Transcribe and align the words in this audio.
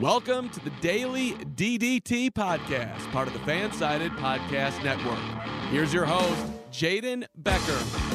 Welcome 0.00 0.48
to 0.50 0.60
the 0.60 0.70
Daily 0.80 1.32
DDT 1.32 2.30
Podcast, 2.30 3.10
part 3.10 3.26
of 3.26 3.34
the 3.34 3.40
Fansided 3.40 4.10
Podcast 4.10 4.84
Network. 4.84 5.18
Here's 5.72 5.92
your 5.92 6.04
host, 6.04 6.40
Jaden 6.70 7.26
Becker. 7.34 8.08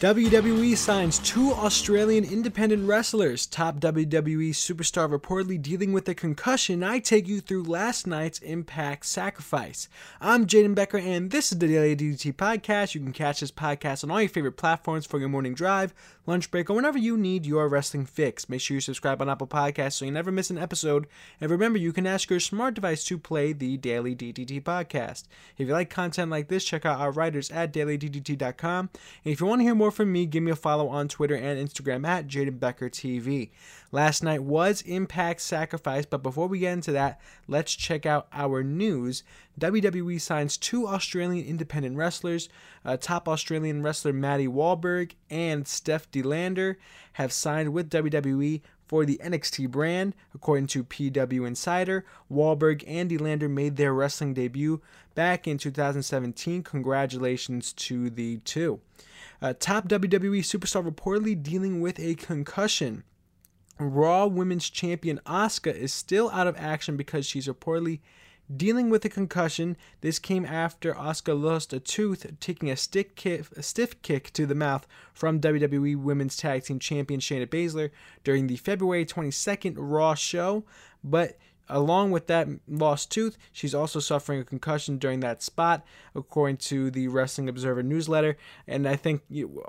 WWE 0.00 0.76
signs 0.76 1.18
two 1.18 1.52
Australian 1.52 2.24
independent 2.24 2.88
wrestlers. 2.88 3.46
Top 3.46 3.80
WWE 3.80 4.50
superstar 4.50 5.10
reportedly 5.10 5.60
dealing 5.60 5.92
with 5.92 6.08
a 6.08 6.14
concussion. 6.14 6.82
I 6.82 6.98
take 6.98 7.28
you 7.28 7.40
through 7.40 7.64
last 7.64 8.06
night's 8.06 8.38
Impact 8.40 9.06
Sacrifice. 9.06 9.88
I'm 10.20 10.46
Jaden 10.46 10.74
Becker, 10.74 10.98
and 10.98 11.30
this 11.30 11.52
is 11.52 11.58
the 11.58 11.68
Daily 11.68 11.94
DDT 11.96 12.34
Podcast. 12.34 12.94
You 12.94 13.02
can 13.02 13.12
catch 13.12 13.40
this 13.40 13.52
podcast 13.52 14.04
on 14.04 14.10
all 14.10 14.20
your 14.20 14.28
favorite 14.28 14.56
platforms 14.56 15.06
for 15.06 15.18
your 15.18 15.28
morning 15.28 15.54
drive, 15.54 15.94
lunch 16.26 16.50
break, 16.50 16.70
or 16.70 16.74
whenever 16.74 16.98
you 16.98 17.16
need 17.16 17.46
your 17.46 17.68
wrestling 17.68 18.06
fix. 18.06 18.48
Make 18.48 18.60
sure 18.60 18.76
you 18.76 18.80
subscribe 18.80 19.20
on 19.20 19.28
Apple 19.28 19.46
Podcasts 19.46 19.94
so 19.94 20.04
you 20.04 20.10
never 20.10 20.32
miss 20.32 20.50
an 20.50 20.58
episode. 20.58 21.06
And 21.40 21.50
remember, 21.50 21.78
you 21.78 21.92
can 21.92 22.06
ask 22.06 22.30
your 22.30 22.40
smart 22.40 22.74
device 22.74 23.04
to 23.04 23.18
play 23.18 23.52
the 23.52 23.76
Daily 23.76 24.14
DDT 24.14 24.62
Podcast. 24.62 25.24
If 25.58 25.68
you 25.68 25.72
like 25.72 25.90
content 25.90 26.30
like 26.30 26.48
this, 26.48 26.64
check 26.64 26.86
out 26.86 27.00
our 27.00 27.10
writers 27.10 27.50
at 27.50 27.72
dailyddt.com. 27.72 28.90
And 29.24 29.32
if 29.32 29.40
you 29.40 29.46
want 29.46 29.60
to 29.60 29.64
hear 29.64 29.74
more 29.74 29.90
from 29.90 30.12
me, 30.12 30.26
give 30.26 30.42
me 30.42 30.50
a 30.50 30.56
follow 30.56 30.88
on 30.88 31.08
Twitter 31.08 31.34
and 31.34 31.68
Instagram 31.68 32.06
at 32.06 32.26
Jaden 32.26 32.58
Becker 32.58 32.90
TV. 32.90 33.50
Last 33.94 34.24
night 34.24 34.42
was 34.42 34.82
Impact 34.82 35.40
Sacrifice, 35.40 36.04
but 36.04 36.20
before 36.20 36.48
we 36.48 36.58
get 36.58 36.72
into 36.72 36.90
that, 36.90 37.20
let's 37.46 37.76
check 37.76 38.04
out 38.04 38.26
our 38.32 38.64
news. 38.64 39.22
WWE 39.60 40.20
signs 40.20 40.56
two 40.56 40.88
Australian 40.88 41.46
independent 41.46 41.96
wrestlers. 41.96 42.48
Uh, 42.84 42.96
top 42.96 43.28
Australian 43.28 43.84
wrestler 43.84 44.12
Maddie 44.12 44.48
Wahlberg 44.48 45.12
and 45.30 45.68
Steph 45.68 46.10
DeLander 46.10 46.74
have 47.12 47.32
signed 47.32 47.72
with 47.72 47.88
WWE 47.88 48.62
for 48.84 49.04
the 49.04 49.20
NXT 49.22 49.70
brand. 49.70 50.16
According 50.34 50.66
to 50.66 50.82
PW 50.82 51.46
Insider, 51.46 52.04
Wahlberg 52.28 52.82
and 52.88 53.08
De 53.08 53.16
Lander 53.16 53.48
made 53.48 53.76
their 53.76 53.94
wrestling 53.94 54.34
debut 54.34 54.82
back 55.14 55.46
in 55.46 55.56
2017. 55.56 56.64
Congratulations 56.64 57.72
to 57.74 58.10
the 58.10 58.38
two. 58.38 58.80
Uh, 59.40 59.54
top 59.56 59.86
WWE 59.86 60.40
superstar 60.40 60.84
reportedly 60.84 61.40
dealing 61.40 61.80
with 61.80 62.00
a 62.00 62.16
concussion. 62.16 63.04
Raw 63.78 64.26
Women's 64.26 64.70
Champion 64.70 65.20
Asuka 65.26 65.74
is 65.74 65.92
still 65.92 66.30
out 66.30 66.46
of 66.46 66.56
action 66.56 66.96
because 66.96 67.26
she's 67.26 67.48
reportedly 67.48 68.00
dealing 68.54 68.90
with 68.90 69.04
a 69.04 69.08
concussion. 69.08 69.76
This 70.00 70.18
came 70.18 70.44
after 70.44 70.94
Asuka 70.94 71.40
lost 71.40 71.72
a 71.72 71.80
tooth, 71.80 72.26
taking 72.40 72.70
a, 72.70 72.76
stick 72.76 73.16
kick, 73.16 73.46
a 73.56 73.62
stiff 73.62 74.00
kick 74.02 74.32
to 74.34 74.46
the 74.46 74.54
mouth 74.54 74.86
from 75.12 75.40
WWE 75.40 75.96
Women's 75.96 76.36
Tag 76.36 76.64
Team 76.64 76.78
Champion 76.78 77.20
Shayna 77.20 77.46
Baszler 77.46 77.90
during 78.22 78.46
the 78.46 78.56
February 78.56 79.04
22nd 79.06 79.74
Raw 79.76 80.14
show. 80.14 80.64
But 81.02 81.38
Along 81.68 82.10
with 82.10 82.26
that 82.26 82.46
lost 82.68 83.10
tooth, 83.10 83.38
she's 83.50 83.74
also 83.74 83.98
suffering 83.98 84.38
a 84.38 84.44
concussion 84.44 84.98
during 84.98 85.20
that 85.20 85.42
spot, 85.42 85.82
according 86.14 86.58
to 86.58 86.90
the 86.90 87.08
Wrestling 87.08 87.48
Observer 87.48 87.82
newsletter. 87.82 88.36
And 88.66 88.86
I 88.86 88.96
think 88.96 89.22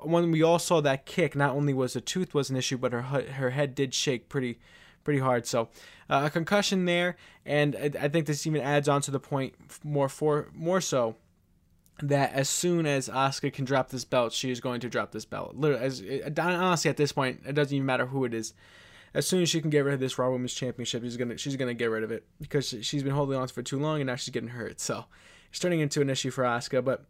when 0.03 0.31
we 0.31 0.43
all 0.43 0.59
saw 0.59 0.81
that 0.81 1.05
kick, 1.05 1.35
not 1.35 1.55
only 1.55 1.73
was 1.73 1.93
the 1.93 2.01
tooth 2.01 2.33
was 2.33 2.49
an 2.49 2.57
issue, 2.57 2.77
but 2.77 2.91
her 2.91 3.01
her 3.01 3.51
head 3.51 3.75
did 3.75 3.93
shake 3.93 4.27
pretty 4.27 4.59
pretty 5.05 5.19
hard. 5.19 5.47
So 5.47 5.69
uh, 6.09 6.23
a 6.25 6.29
concussion 6.29 6.83
there, 6.83 7.15
and 7.45 7.75
I, 7.77 7.91
I 8.05 8.07
think 8.09 8.25
this 8.25 8.45
even 8.45 8.61
adds 8.61 8.89
on 8.89 9.01
to 9.03 9.11
the 9.11 9.19
point 9.19 9.53
more 9.83 10.09
for 10.09 10.49
more 10.53 10.81
so 10.81 11.15
that 12.01 12.33
as 12.33 12.49
soon 12.49 12.85
as 12.85 13.07
Asuka 13.07 13.53
can 13.53 13.63
drop 13.63 13.89
this 13.89 14.03
belt, 14.03 14.33
she 14.33 14.51
is 14.51 14.59
going 14.59 14.81
to 14.81 14.89
drop 14.89 15.11
this 15.13 15.23
belt. 15.23 15.55
Literally, 15.55 15.85
as, 15.85 16.37
honestly, 16.37 16.89
at 16.89 16.97
this 16.97 17.13
point, 17.13 17.41
it 17.47 17.53
doesn't 17.53 17.73
even 17.73 17.85
matter 17.85 18.07
who 18.07 18.25
it 18.25 18.33
is 18.33 18.53
as 19.15 19.25
soon 19.25 19.41
as 19.41 19.49
she 19.49 19.61
can 19.61 19.69
get 19.69 19.85
rid 19.85 19.93
of 19.93 20.01
this 20.01 20.19
Raw 20.19 20.29
Women's 20.29 20.53
Championship, 20.53 21.01
she's 21.01 21.15
gonna 21.15 21.37
she's 21.37 21.55
gonna 21.55 21.73
get 21.73 21.85
rid 21.85 22.03
of 22.03 22.11
it 22.11 22.25
because 22.41 22.75
she's 22.81 23.01
been 23.01 23.13
holding 23.13 23.37
on 23.37 23.47
for 23.47 23.63
too 23.63 23.79
long 23.79 24.01
and 24.01 24.07
now 24.07 24.15
she's 24.15 24.29
getting 24.29 24.49
hurt. 24.49 24.81
So 24.81 25.05
it's 25.49 25.57
turning 25.57 25.79
into 25.79 26.01
an 26.01 26.09
issue 26.09 26.31
for 26.31 26.43
Asuka. 26.43 26.83
But 26.83 27.05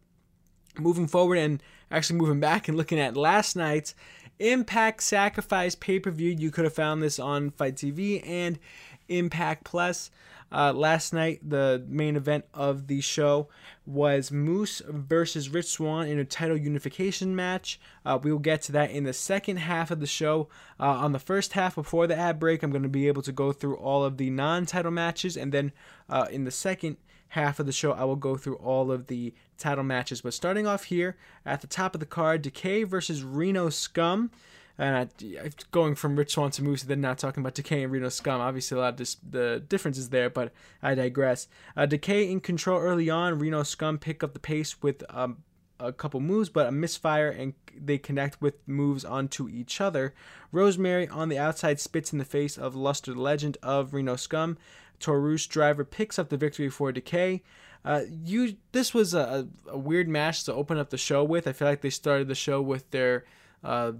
moving 0.78 1.08
forward 1.08 1.38
and 1.38 1.60
actually 1.90 2.18
moving 2.20 2.38
back 2.38 2.68
and 2.68 2.76
looking 2.76 3.00
at 3.00 3.16
last 3.16 3.56
night's 3.56 3.94
Impact 4.38 5.02
Sacrifice 5.02 5.74
pay 5.74 5.98
per 5.98 6.12
view, 6.12 6.30
you 6.30 6.52
could 6.52 6.64
have 6.64 6.74
found 6.74 7.02
this 7.02 7.18
on 7.18 7.50
Fight 7.50 7.74
TV 7.74 8.22
and 8.24 8.60
Impact 9.08 9.64
Plus. 9.64 10.12
Uh, 10.52 10.72
last 10.72 11.12
night, 11.12 11.40
the 11.48 11.84
main 11.88 12.16
event 12.16 12.44
of 12.54 12.86
the 12.86 13.00
show 13.00 13.48
was 13.84 14.30
Moose 14.30 14.80
versus 14.88 15.48
Rich 15.48 15.66
Swann 15.66 16.06
in 16.06 16.18
a 16.18 16.24
title 16.24 16.56
unification 16.56 17.34
match. 17.34 17.80
Uh, 18.04 18.18
we 18.22 18.30
will 18.30 18.38
get 18.38 18.62
to 18.62 18.72
that 18.72 18.90
in 18.90 19.04
the 19.04 19.12
second 19.12 19.58
half 19.58 19.90
of 19.90 20.00
the 20.00 20.06
show. 20.06 20.48
Uh, 20.78 20.90
on 20.90 21.12
the 21.12 21.18
first 21.18 21.54
half, 21.54 21.74
before 21.74 22.06
the 22.06 22.16
ad 22.16 22.38
break, 22.38 22.62
I'm 22.62 22.70
going 22.70 22.84
to 22.84 22.88
be 22.88 23.08
able 23.08 23.22
to 23.22 23.32
go 23.32 23.52
through 23.52 23.76
all 23.76 24.04
of 24.04 24.18
the 24.18 24.30
non 24.30 24.66
title 24.66 24.92
matches, 24.92 25.36
and 25.36 25.52
then 25.52 25.72
uh, 26.08 26.26
in 26.30 26.44
the 26.44 26.50
second 26.50 26.96
half 27.30 27.58
of 27.58 27.66
the 27.66 27.72
show, 27.72 27.92
I 27.92 28.04
will 28.04 28.16
go 28.16 28.36
through 28.36 28.56
all 28.56 28.92
of 28.92 29.08
the 29.08 29.34
title 29.58 29.84
matches. 29.84 30.20
But 30.20 30.34
starting 30.34 30.66
off 30.66 30.84
here 30.84 31.16
at 31.44 31.60
the 31.60 31.66
top 31.66 31.94
of 31.94 32.00
the 32.00 32.06
card, 32.06 32.42
Decay 32.42 32.84
versus 32.84 33.24
Reno 33.24 33.68
Scum 33.68 34.30
and 34.78 35.10
I, 35.22 35.50
going 35.70 35.94
from 35.94 36.16
Rich 36.16 36.32
Swann 36.32 36.50
to 36.52 36.62
Moose, 36.62 36.82
then 36.82 37.00
not 37.00 37.18
talking 37.18 37.42
about 37.42 37.54
Decay 37.54 37.82
and 37.82 37.92
Reno 37.92 38.08
Scum. 38.08 38.40
Obviously, 38.40 38.76
a 38.76 38.80
lot 38.80 38.88
of 38.90 38.96
dis- 38.96 39.16
the 39.28 39.62
differences 39.66 40.10
there, 40.10 40.28
but 40.28 40.52
I 40.82 40.94
digress. 40.94 41.48
Uh, 41.76 41.86
Decay 41.86 42.30
in 42.30 42.40
control 42.40 42.80
early 42.80 43.08
on. 43.08 43.38
Reno 43.38 43.62
Scum 43.62 43.98
pick 43.98 44.22
up 44.22 44.34
the 44.34 44.38
pace 44.38 44.82
with 44.82 45.02
um, 45.08 45.38
a 45.80 45.92
couple 45.92 46.20
moves, 46.20 46.48
but 46.48 46.66
a 46.66 46.72
misfire 46.72 47.30
and 47.30 47.54
they 47.74 47.98
connect 47.98 48.40
with 48.40 48.56
moves 48.66 49.04
onto 49.04 49.48
each 49.48 49.80
other. 49.80 50.14
Rosemary 50.52 51.08
on 51.08 51.28
the 51.28 51.38
outside 51.38 51.80
spits 51.80 52.12
in 52.12 52.18
the 52.18 52.24
face 52.24 52.56
of 52.56 52.74
Luster, 52.74 53.14
the 53.14 53.20
legend 53.20 53.56
of 53.62 53.94
Reno 53.94 54.16
Scum. 54.16 54.58
Taurus 54.98 55.46
Driver 55.46 55.84
picks 55.84 56.18
up 56.18 56.28
the 56.28 56.36
victory 56.36 56.68
for 56.68 56.92
Decay. 56.92 57.42
Uh, 57.84 58.02
you 58.10 58.56
this 58.72 58.92
was 58.92 59.14
a, 59.14 59.46
a, 59.68 59.78
weird 59.78 60.08
match 60.08 60.42
to 60.44 60.52
open 60.52 60.76
up 60.76 60.90
the 60.90 60.98
show 60.98 61.22
with. 61.22 61.46
I 61.46 61.52
feel 61.52 61.68
like 61.68 61.82
they 61.82 61.90
started 61.90 62.26
the 62.26 62.34
show 62.34 62.60
with 62.60 62.90
their 62.90 63.24
uh, 63.62 63.92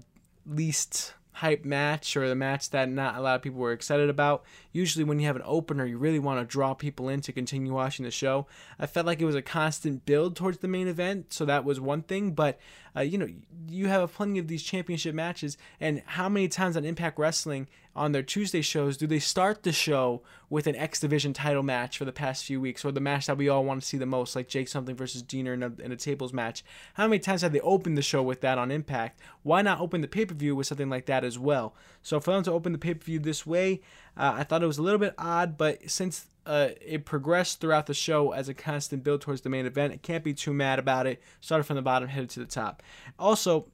least 0.47 1.13
hype 1.33 1.63
match 1.63 2.17
or 2.17 2.27
the 2.27 2.35
match 2.35 2.71
that 2.71 2.89
not 2.89 3.15
a 3.15 3.21
lot 3.21 3.35
of 3.35 3.41
people 3.41 3.59
were 3.59 3.71
excited 3.71 4.09
about. 4.09 4.43
Usually, 4.77 5.03
when 5.03 5.17
you 5.17 5.25
have 5.25 5.35
an 5.35 5.41
opener, 5.43 5.87
you 5.87 5.97
really 5.97 6.19
want 6.19 6.39
to 6.39 6.45
draw 6.45 6.75
people 6.75 7.09
in 7.09 7.21
to 7.21 7.31
continue 7.31 7.73
watching 7.73 8.05
the 8.05 8.11
show. 8.11 8.45
I 8.77 8.85
felt 8.85 9.07
like 9.07 9.19
it 9.19 9.25
was 9.25 9.33
a 9.33 9.41
constant 9.41 10.05
build 10.05 10.35
towards 10.35 10.59
the 10.59 10.67
main 10.67 10.87
event, 10.87 11.33
so 11.33 11.45
that 11.45 11.65
was 11.65 11.79
one 11.79 12.03
thing. 12.03 12.33
But 12.33 12.59
uh, 12.95 13.01
you 13.01 13.17
know, 13.17 13.27
you 13.67 13.87
have 13.87 14.13
plenty 14.13 14.37
of 14.37 14.47
these 14.47 14.61
championship 14.61 15.15
matches, 15.15 15.57
and 15.79 16.03
how 16.05 16.29
many 16.29 16.47
times 16.47 16.77
on 16.77 16.85
Impact 16.85 17.17
Wrestling 17.17 17.67
on 17.95 18.11
their 18.11 18.21
Tuesday 18.21 18.61
shows 18.61 18.95
do 18.95 19.07
they 19.07 19.17
start 19.17 19.63
the 19.63 19.71
show 19.71 20.21
with 20.49 20.67
an 20.67 20.75
X 20.75 20.99
Division 20.99 21.33
title 21.33 21.63
match 21.63 21.97
for 21.97 22.05
the 22.05 22.11
past 22.11 22.45
few 22.45 22.61
weeks, 22.61 22.85
or 22.85 22.91
the 22.91 22.99
match 22.99 23.25
that 23.25 23.37
we 23.37 23.49
all 23.49 23.65
want 23.65 23.81
to 23.81 23.87
see 23.87 23.97
the 23.97 24.05
most, 24.05 24.35
like 24.35 24.47
Jake 24.47 24.67
something 24.67 24.95
versus 24.95 25.23
Deaner 25.23 25.53
in 25.53 25.63
a, 25.63 25.71
in 25.83 25.91
a 25.91 25.95
tables 25.95 26.33
match? 26.33 26.63
How 26.93 27.07
many 27.07 27.19
times 27.19 27.41
have 27.41 27.51
they 27.51 27.59
opened 27.61 27.97
the 27.97 28.03
show 28.03 28.21
with 28.21 28.41
that 28.41 28.57
on 28.59 28.71
Impact? 28.71 29.19
Why 29.41 29.61
not 29.63 29.79
open 29.79 30.01
the 30.01 30.07
pay 30.07 30.25
per 30.25 30.35
view 30.35 30.55
with 30.55 30.67
something 30.67 30.89
like 30.89 31.07
that 31.07 31.23
as 31.23 31.37
well? 31.37 31.75
So 32.01 32.19
for 32.19 32.31
them 32.31 32.43
to 32.43 32.51
open 32.51 32.71
the 32.71 32.77
pay 32.77 32.93
per 32.93 33.03
view 33.03 33.19
this 33.19 33.45
way, 33.45 33.81
uh, 34.17 34.33
I 34.37 34.43
thought 34.43 34.63
it 34.63 34.67
was 34.67 34.77
a 34.77 34.83
little 34.83 34.99
bit 34.99 35.13
odd, 35.17 35.57
but 35.57 35.89
since 35.89 36.27
uh, 36.47 36.69
it 36.79 37.03
progressed 37.03 37.59
throughout 37.59 37.87
the 37.87 37.93
show 37.93 38.31
as 38.31 38.47
a 38.47 38.53
constant 38.53 39.03
build 39.03 39.21
towards 39.21 39.41
the 39.41 39.49
main 39.49 39.65
event. 39.65 39.91
I 39.91 39.97
can't 39.97 40.23
be 40.23 40.33
too 40.33 40.53
mad 40.53 40.79
about 40.79 41.05
it. 41.05 41.21
Started 41.41 41.65
from 41.65 41.75
the 41.75 41.81
bottom, 41.81 42.07
headed 42.07 42.29
to 42.31 42.39
the 42.39 42.45
top. 42.45 42.81
Also, 43.19 43.67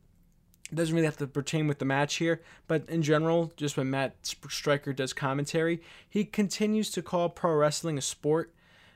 doesn't 0.73 0.95
really 0.95 1.05
have 1.05 1.17
to 1.17 1.27
pertain 1.27 1.67
with 1.67 1.77
the 1.77 1.85
match 1.85 2.15
here, 2.15 2.41
but 2.67 2.89
in 2.89 3.03
general, 3.03 3.53
just 3.55 3.77
when 3.77 3.91
Matt 3.91 4.15
Striker 4.49 4.91
does 4.91 5.13
commentary, 5.13 5.81
he 6.09 6.25
continues 6.25 6.89
to 6.91 7.03
call 7.03 7.29
pro 7.29 7.53
wrestling 7.53 7.99
a 7.99 8.01
sport, 8.01 8.51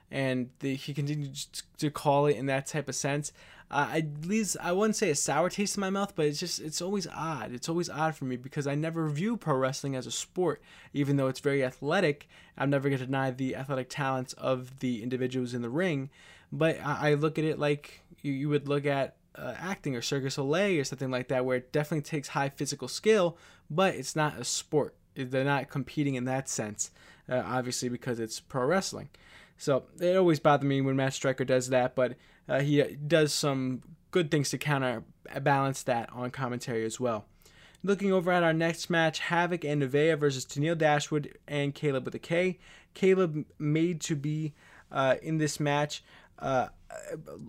and 0.09 0.49
the, 0.59 0.73
he 0.73 0.91
continues 0.91 1.47
to 1.77 1.91
call 1.91 2.25
it 2.25 2.35
in 2.35 2.47
that 2.47 2.65
type 2.65 2.89
of 2.89 2.95
sense 2.95 3.31
uh, 3.69 3.87
I 3.89 4.07
leaves 4.23 4.55
I 4.61 4.71
wouldn't 4.71 4.95
say 4.95 5.09
a 5.09 5.15
sour 5.15 5.49
taste 5.49 5.75
in 5.75 5.81
my 5.81 5.89
mouth, 5.89 6.15
but 6.15 6.25
it's 6.25 6.39
just 6.39 6.59
it's 6.59 6.81
always 6.81 7.07
odd. 7.07 7.51
It's 7.51 7.67
always 7.67 7.89
odd 7.89 8.15
for 8.15 8.25
me 8.25 8.37
because 8.37 8.65
I 8.65 8.75
never 8.75 9.09
view 9.09 9.35
pro 9.35 9.55
wrestling 9.55 9.95
as 9.95 10.07
a 10.07 10.11
sport, 10.11 10.61
even 10.93 11.17
though 11.17 11.27
it's 11.27 11.41
very 11.41 11.63
athletic. 11.63 12.27
I'm 12.57 12.69
never 12.69 12.87
going 12.89 12.99
to 12.99 13.05
deny 13.05 13.31
the 13.31 13.55
athletic 13.55 13.89
talents 13.89 14.33
of 14.33 14.79
the 14.79 15.03
individuals 15.03 15.53
in 15.53 15.61
the 15.61 15.69
ring, 15.69 16.09
but 16.51 16.79
I, 16.83 17.11
I 17.11 17.13
look 17.15 17.37
at 17.37 17.45
it 17.45 17.59
like 17.59 18.01
you, 18.21 18.31
you 18.31 18.49
would 18.49 18.69
look 18.69 18.85
at 18.85 19.17
uh, 19.35 19.53
acting 19.57 19.95
or 19.95 20.01
Circus 20.01 20.35
Soleil 20.35 20.79
or 20.79 20.83
something 20.85 21.11
like 21.11 21.27
that, 21.27 21.45
where 21.45 21.57
it 21.57 21.73
definitely 21.73 22.03
takes 22.03 22.29
high 22.29 22.49
physical 22.49 22.87
skill, 22.87 23.37
but 23.69 23.95
it's 23.95 24.15
not 24.15 24.39
a 24.39 24.45
sport. 24.45 24.95
They're 25.13 25.43
not 25.43 25.69
competing 25.69 26.15
in 26.15 26.25
that 26.25 26.47
sense, 26.47 26.91
uh, 27.29 27.43
obviously, 27.45 27.89
because 27.89 28.19
it's 28.19 28.39
pro 28.39 28.65
wrestling. 28.65 29.09
So 29.57 29.83
it 29.99 30.15
always 30.15 30.39
bothered 30.39 30.67
me 30.67 30.81
when 30.81 30.95
Matt 30.95 31.13
Striker 31.13 31.43
does 31.43 31.69
that, 31.69 31.95
but 31.95 32.15
uh, 32.47 32.61
he 32.61 32.81
does 32.83 33.33
some 33.33 33.81
good 34.11 34.31
things 34.31 34.49
to 34.49 34.57
counterbalance 34.57 35.83
that 35.83 36.09
on 36.13 36.31
commentary 36.31 36.85
as 36.85 36.99
well. 36.99 37.25
Looking 37.83 38.11
over 38.11 38.31
at 38.31 38.43
our 38.43 38.53
next 38.53 38.89
match, 38.89 39.21
Havok 39.21 39.63
and 39.63 39.83
Nevaeh 39.83 40.17
versus 40.17 40.45
Tennille 40.45 40.77
Dashwood 40.77 41.37
and 41.47 41.75
Kaleb 41.75 42.05
with 42.05 42.15
a 42.15 42.19
K. 42.19 42.59
Kaleb 42.95 43.45
made 43.59 44.01
to 44.01 44.15
be 44.15 44.53
uh, 44.91 45.15
in 45.21 45.37
this 45.37 45.59
match. 45.59 46.03
uh, 46.39 46.67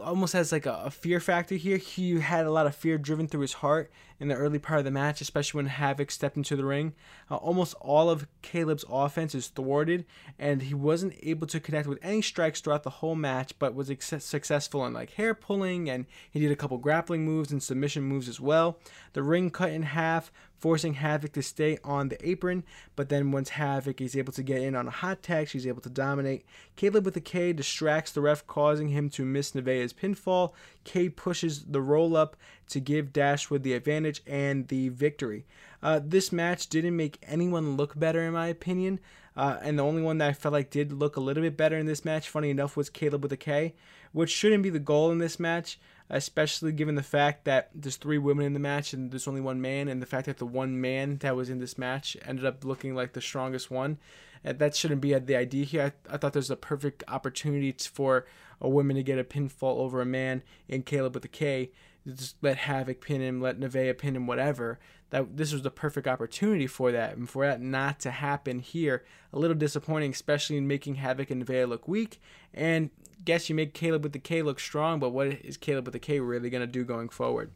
almost 0.00 0.32
has 0.32 0.52
like 0.52 0.66
a, 0.66 0.82
a, 0.84 0.90
fear 0.90 1.20
factor 1.20 1.54
here. 1.54 1.76
He 1.76 2.18
had 2.20 2.46
a 2.46 2.50
lot 2.50 2.66
of 2.66 2.74
fear 2.74 2.98
driven 2.98 3.28
through 3.28 3.42
his 3.42 3.54
heart 3.54 3.90
in 4.20 4.28
the 4.28 4.34
early 4.34 4.58
part 4.58 4.80
of 4.80 4.84
the 4.84 4.90
match, 4.90 5.20
especially 5.20 5.58
when 5.58 5.70
Havok 5.70 6.10
stepped 6.10 6.36
into 6.36 6.56
the 6.56 6.64
ring. 6.64 6.94
Uh, 7.30 7.36
almost 7.36 7.74
all 7.80 8.10
of 8.10 8.26
Kaleb's 8.42 8.84
offense 8.88 9.34
is 9.34 9.48
thwarted, 9.48 10.04
and 10.38 10.62
he 10.62 10.74
wasn't 10.74 11.14
able 11.22 11.46
to 11.46 11.60
connect 11.60 11.86
with 11.86 11.98
any 12.02 12.20
strikes 12.20 12.60
throughout 12.60 12.82
the 12.82 12.90
whole 12.90 13.14
match, 13.14 13.52
but 13.58 13.74
was 13.74 13.90
ex- 13.90 14.24
successful 14.24 14.84
in 14.86 14.92
like 14.92 15.10
hair 15.10 15.34
pulling, 15.34 15.88
and 15.88 16.06
he 16.30 16.40
did 16.40 16.50
a 16.50 16.56
couple 16.56 16.78
grappling 16.78 17.24
moves 17.24 17.52
and 17.52 17.62
submission 17.62 18.02
moves 18.02 18.28
as 18.28 18.40
well. 18.40 18.78
The 19.12 19.22
ring 19.22 19.50
cut 19.50 19.70
in 19.70 19.82
half, 19.82 20.32
forcing 20.58 20.96
Havok 20.96 21.32
to 21.32 21.42
stay 21.42 21.78
on 21.84 22.08
the 22.08 22.28
apron. 22.28 22.64
But 22.96 23.08
then 23.08 23.30
once 23.30 23.50
Havok 23.50 24.00
is 24.00 24.16
able 24.16 24.32
to 24.32 24.42
get 24.42 24.62
in 24.62 24.74
on 24.74 24.88
a 24.88 24.92
hot 24.92 25.22
tag, 25.22 25.48
she's 25.48 25.66
able 25.66 25.80
to 25.82 25.88
dominate. 25.88 26.44
Kaleb 26.76 27.04
with 27.04 27.16
a 27.16 27.20
K 27.20 27.52
distracts 27.52 28.12
the 28.12 28.20
ref, 28.20 28.46
causing 28.46 28.88
him 28.88 29.08
to 29.10 29.24
miss 29.32 29.52
Nevaeh's 29.54 29.92
pinfall. 29.92 30.52
K 30.84 31.08
pushes 31.08 31.64
the 31.64 31.80
roll 31.80 32.16
up 32.16 32.36
to 32.68 32.80
give 32.80 33.12
Dashwood 33.12 33.62
the 33.62 33.74
advantage 33.74 34.22
and 34.26 34.68
the 34.68 34.88
victory. 34.88 35.46
Uh, 35.82 36.00
this 36.02 36.32
match 36.32 36.68
didn't 36.68 36.96
make 36.96 37.18
anyone 37.22 37.76
look 37.76 37.98
better, 37.98 38.22
in 38.22 38.32
my 38.32 38.48
opinion. 38.48 39.00
Uh, 39.36 39.58
and 39.62 39.78
the 39.78 39.84
only 39.84 40.02
one 40.02 40.18
that 40.18 40.30
I 40.30 40.32
felt 40.32 40.52
like 40.52 40.70
did 40.70 40.92
look 40.92 41.16
a 41.16 41.20
little 41.20 41.42
bit 41.42 41.56
better 41.56 41.78
in 41.78 41.86
this 41.86 42.04
match, 42.04 42.28
funny 42.28 42.50
enough, 42.50 42.76
was 42.76 42.90
Kaleb 42.90 43.22
with 43.22 43.32
a 43.32 43.36
K, 43.36 43.74
which 44.12 44.30
shouldn't 44.30 44.64
be 44.64 44.70
the 44.70 44.80
goal 44.80 45.12
in 45.12 45.18
this 45.18 45.38
match 45.38 45.78
especially 46.10 46.72
given 46.72 46.94
the 46.94 47.02
fact 47.02 47.44
that 47.44 47.70
there's 47.74 47.96
three 47.96 48.18
women 48.18 48.46
in 48.46 48.54
the 48.54 48.58
match 48.58 48.92
and 48.92 49.10
there's 49.10 49.28
only 49.28 49.40
one 49.40 49.60
man, 49.60 49.88
and 49.88 50.00
the 50.00 50.06
fact 50.06 50.26
that 50.26 50.38
the 50.38 50.46
one 50.46 50.80
man 50.80 51.18
that 51.18 51.36
was 51.36 51.50
in 51.50 51.58
this 51.58 51.76
match 51.76 52.16
ended 52.24 52.46
up 52.46 52.64
looking 52.64 52.94
like 52.94 53.12
the 53.12 53.20
strongest 53.20 53.70
one. 53.70 53.98
And 54.44 54.58
that 54.60 54.76
shouldn't 54.76 55.00
be 55.00 55.14
the 55.14 55.36
idea 55.36 55.64
here. 55.64 55.92
I, 56.08 56.14
I 56.14 56.16
thought 56.16 56.32
there's 56.32 56.50
a 56.50 56.56
perfect 56.56 57.02
opportunity 57.08 57.72
for 57.72 58.24
a 58.60 58.68
woman 58.68 58.96
to 58.96 59.02
get 59.02 59.18
a 59.18 59.24
pinfall 59.24 59.78
over 59.78 60.00
a 60.00 60.06
man 60.06 60.42
in 60.68 60.82
Kaleb 60.82 61.14
with 61.14 61.24
a 61.24 61.28
K. 61.28 61.70
Just 62.06 62.36
let 62.42 62.58
Havok 62.58 63.00
pin 63.00 63.20
him, 63.20 63.40
let 63.40 63.60
Nevaeh 63.60 63.96
pin 63.96 64.16
him, 64.16 64.26
whatever. 64.26 64.78
That 65.10 65.36
this 65.36 65.52
was 65.52 65.62
the 65.62 65.70
perfect 65.70 66.06
opportunity 66.06 66.66
for 66.66 66.92
that, 66.92 67.16
and 67.16 67.28
for 67.28 67.46
that 67.46 67.60
not 67.60 68.00
to 68.00 68.10
happen 68.10 68.58
here, 68.58 69.04
a 69.32 69.38
little 69.38 69.56
disappointing, 69.56 70.12
especially 70.12 70.56
in 70.56 70.66
making 70.66 70.96
Havok 70.96 71.30
and 71.30 71.44
Nevaeh 71.44 71.68
look 71.68 71.88
weak. 71.88 72.20
And 72.52 72.90
guess 73.24 73.48
you 73.48 73.54
make 73.54 73.74
Kaleb 73.74 74.02
with 74.02 74.12
the 74.12 74.18
K 74.18 74.42
look 74.42 74.60
strong, 74.60 75.00
but 75.00 75.10
what 75.10 75.28
is 75.28 75.56
Kaleb 75.56 75.84
with 75.84 75.92
the 75.92 75.98
K 75.98 76.20
really 76.20 76.50
to 76.50 76.66
do 76.66 76.84
going 76.84 77.08
forward? 77.08 77.50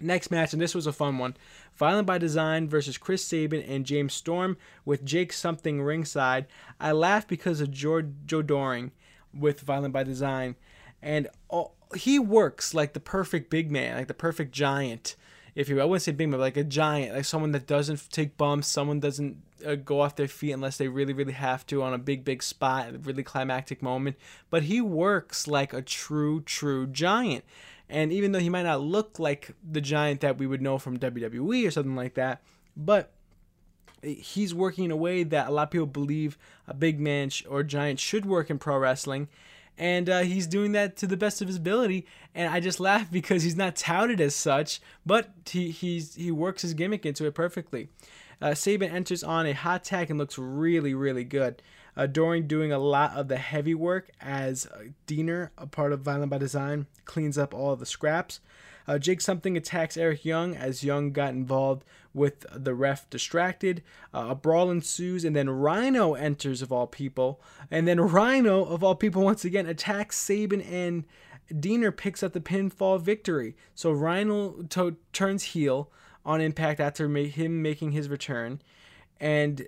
Next 0.00 0.30
match, 0.30 0.52
and 0.52 0.62
this 0.62 0.76
was 0.76 0.86
a 0.86 0.92
fun 0.92 1.18
one 1.18 1.36
Violent 1.74 2.06
by 2.06 2.18
Design 2.18 2.68
versus 2.68 2.98
Chris 2.98 3.24
Sabin 3.24 3.62
and 3.62 3.84
James 3.84 4.14
Storm 4.14 4.56
with 4.84 5.04
Jake 5.04 5.32
Something 5.32 5.82
ringside. 5.82 6.46
I 6.78 6.92
laughed 6.92 7.28
because 7.28 7.60
of 7.60 7.72
Joe, 7.72 8.02
Doering 8.02 8.92
with 9.34 9.60
Violent 9.60 9.92
by 9.92 10.02
Design, 10.02 10.56
and 11.02 11.28
he 11.94 12.18
works 12.18 12.74
like 12.74 12.92
the 12.92 13.00
perfect 13.00 13.50
big 13.50 13.70
man, 13.70 13.96
like 13.96 14.08
the 14.08 14.14
perfect 14.14 14.52
giant. 14.52 15.16
If 15.54 15.68
you, 15.68 15.80
I 15.80 15.84
wouldn't 15.84 16.02
say 16.02 16.12
big 16.12 16.28
man, 16.28 16.38
but 16.38 16.44
like 16.44 16.56
a 16.56 16.64
giant, 16.64 17.14
like 17.14 17.24
someone 17.24 17.52
that 17.52 17.66
doesn't 17.66 18.10
take 18.10 18.36
bumps, 18.36 18.68
someone 18.68 19.00
doesn't 19.00 19.42
uh, 19.66 19.74
go 19.74 20.00
off 20.00 20.16
their 20.16 20.28
feet 20.28 20.52
unless 20.52 20.76
they 20.76 20.88
really, 20.88 21.12
really 21.12 21.32
have 21.32 21.66
to 21.66 21.82
on 21.82 21.94
a 21.94 21.98
big, 21.98 22.24
big 22.24 22.42
spot, 22.42 22.94
a 22.94 22.98
really 22.98 23.22
climactic 23.22 23.82
moment. 23.82 24.16
But 24.50 24.64
he 24.64 24.80
works 24.80 25.48
like 25.48 25.72
a 25.72 25.82
true, 25.82 26.42
true 26.42 26.86
giant. 26.86 27.44
And 27.88 28.12
even 28.12 28.32
though 28.32 28.38
he 28.38 28.50
might 28.50 28.64
not 28.64 28.82
look 28.82 29.18
like 29.18 29.54
the 29.68 29.80
giant 29.80 30.20
that 30.20 30.38
we 30.38 30.46
would 30.46 30.62
know 30.62 30.78
from 30.78 30.98
WWE 30.98 31.66
or 31.66 31.70
something 31.70 31.96
like 31.96 32.14
that, 32.14 32.42
but 32.76 33.12
he's 34.02 34.54
working 34.54 34.84
in 34.84 34.90
a 34.90 34.96
way 34.96 35.22
that 35.22 35.48
a 35.48 35.50
lot 35.50 35.64
of 35.64 35.70
people 35.70 35.86
believe 35.86 36.38
a 36.66 36.74
big 36.74 37.00
man 37.00 37.30
or 37.48 37.62
giant 37.62 38.00
should 38.00 38.26
work 38.26 38.50
in 38.50 38.58
pro 38.58 38.78
wrestling. 38.78 39.28
And 39.76 40.10
uh, 40.10 40.20
he's 40.20 40.46
doing 40.48 40.72
that 40.72 40.96
to 40.96 41.06
the 41.06 41.16
best 41.16 41.40
of 41.40 41.46
his 41.46 41.56
ability. 41.56 42.06
And 42.34 42.52
I 42.52 42.60
just 42.60 42.80
laugh 42.80 43.10
because 43.12 43.42
he's 43.42 43.56
not 43.56 43.76
touted 43.76 44.20
as 44.20 44.34
such, 44.34 44.80
but 45.06 45.30
he, 45.46 45.70
he's, 45.70 46.14
he 46.14 46.30
works 46.30 46.62
his 46.62 46.74
gimmick 46.74 47.06
into 47.06 47.26
it 47.26 47.34
perfectly. 47.34 47.88
Uh, 48.40 48.54
Sabin 48.54 48.90
enters 48.90 49.24
on 49.24 49.46
a 49.46 49.52
hot 49.52 49.84
tag 49.84 50.10
and 50.10 50.18
looks 50.18 50.38
really, 50.38 50.94
really 50.94 51.24
good. 51.24 51.62
Uh, 51.96 52.06
Doering 52.06 52.46
doing 52.46 52.70
a 52.70 52.78
lot 52.78 53.16
of 53.16 53.26
the 53.26 53.36
heavy 53.36 53.74
work 53.74 54.10
as 54.20 54.68
Deaner, 55.08 55.50
a 55.58 55.66
part 55.66 55.92
of 55.92 56.02
Violent 56.02 56.30
by 56.30 56.38
Design, 56.38 56.86
cleans 57.04 57.36
up 57.36 57.52
all 57.52 57.74
the 57.74 57.86
scraps. 57.86 58.38
Uh, 58.86 58.98
Jake 58.98 59.20
Something 59.20 59.56
attacks 59.56 59.96
Eric 59.96 60.24
Young 60.24 60.56
as 60.56 60.84
Young 60.84 61.10
got 61.12 61.30
involved 61.34 61.84
with 62.18 62.44
the 62.52 62.74
ref 62.74 63.08
distracted. 63.08 63.82
Uh, 64.12 64.26
a 64.30 64.34
brawl 64.34 64.70
ensues, 64.70 65.24
and 65.24 65.34
then 65.34 65.48
Rhino 65.48 66.14
enters, 66.14 66.60
of 66.60 66.70
all 66.72 66.86
people. 66.86 67.40
And 67.70 67.88
then 67.88 68.00
Rhino, 68.00 68.64
of 68.64 68.84
all 68.84 68.94
people, 68.94 69.22
once 69.22 69.44
again 69.44 69.66
attacks 69.66 70.18
Sabin, 70.18 70.60
and 70.60 71.04
Deaner 71.50 71.96
picks 71.96 72.22
up 72.22 72.32
the 72.32 72.40
pinfall 72.40 73.00
victory. 73.00 73.56
So 73.74 73.90
Rhino 73.90 74.62
turns 75.12 75.42
heel 75.42 75.90
on 76.24 76.40
Impact 76.40 76.80
after 76.80 77.08
ma- 77.08 77.20
him 77.20 77.62
making 77.62 77.92
his 77.92 78.08
return 78.08 78.60
and 79.18 79.66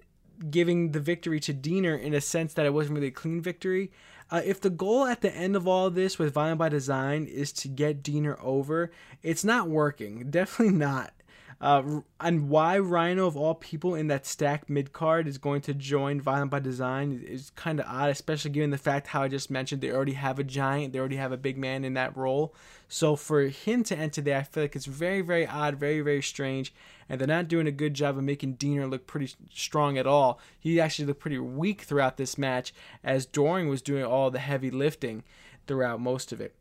giving 0.50 0.92
the 0.92 1.00
victory 1.00 1.40
to 1.40 1.54
Deaner 1.54 2.00
in 2.00 2.14
a 2.14 2.20
sense 2.20 2.54
that 2.54 2.66
it 2.66 2.74
wasn't 2.74 2.96
really 2.96 3.08
a 3.08 3.12
clean 3.12 3.40
victory. 3.40 3.90
Uh, 4.30 4.42
if 4.44 4.60
the 4.60 4.70
goal 4.70 5.06
at 5.06 5.22
the 5.22 5.34
end 5.34 5.56
of 5.56 5.66
all 5.66 5.90
this 5.90 6.18
with 6.18 6.32
Violent 6.32 6.58
by 6.58 6.68
Design 6.68 7.26
is 7.26 7.52
to 7.52 7.68
get 7.68 8.02
Deaner 8.02 8.38
over, 8.42 8.90
it's 9.22 9.44
not 9.44 9.68
working. 9.68 10.30
Definitely 10.30 10.76
not. 10.76 11.12
Uh, 11.60 12.00
and 12.20 12.48
why 12.48 12.78
Rhino 12.78 13.26
of 13.26 13.36
all 13.36 13.54
people 13.54 13.94
in 13.94 14.06
that 14.08 14.26
stacked 14.26 14.70
mid 14.70 14.92
card 14.92 15.28
is 15.28 15.38
going 15.38 15.60
to 15.62 15.74
join 15.74 16.20
Violent 16.20 16.50
by 16.50 16.58
Design 16.58 17.22
is 17.26 17.50
kind 17.50 17.80
of 17.80 17.86
odd, 17.86 18.10
especially 18.10 18.50
given 18.50 18.70
the 18.70 18.78
fact 18.78 19.08
how 19.08 19.22
I 19.22 19.28
just 19.28 19.50
mentioned 19.50 19.82
they 19.82 19.92
already 19.92 20.14
have 20.14 20.38
a 20.38 20.44
giant, 20.44 20.92
they 20.92 20.98
already 20.98 21.16
have 21.16 21.32
a 21.32 21.36
big 21.36 21.58
man 21.58 21.84
in 21.84 21.94
that 21.94 22.16
role. 22.16 22.54
So 22.88 23.14
for 23.14 23.42
him 23.42 23.84
to 23.84 23.96
enter 23.96 24.20
there, 24.20 24.38
I 24.38 24.42
feel 24.42 24.64
like 24.64 24.74
it's 24.74 24.86
very, 24.86 25.20
very 25.20 25.46
odd, 25.46 25.76
very, 25.76 26.00
very 26.00 26.22
strange, 26.22 26.74
and 27.08 27.20
they're 27.20 27.28
not 27.28 27.48
doing 27.48 27.66
a 27.66 27.72
good 27.72 27.94
job 27.94 28.16
of 28.16 28.24
making 28.24 28.56
Deaner 28.56 28.88
look 28.88 29.06
pretty 29.06 29.34
strong 29.52 29.98
at 29.98 30.06
all. 30.06 30.40
He 30.58 30.80
actually 30.80 31.06
looked 31.06 31.20
pretty 31.20 31.38
weak 31.38 31.82
throughout 31.82 32.16
this 32.16 32.38
match, 32.38 32.72
as 33.04 33.26
Doering 33.26 33.68
was 33.68 33.82
doing 33.82 34.04
all 34.04 34.30
the 34.30 34.38
heavy 34.38 34.70
lifting 34.70 35.24
throughout 35.66 36.00
most 36.00 36.32
of 36.32 36.40
it. 36.40 36.54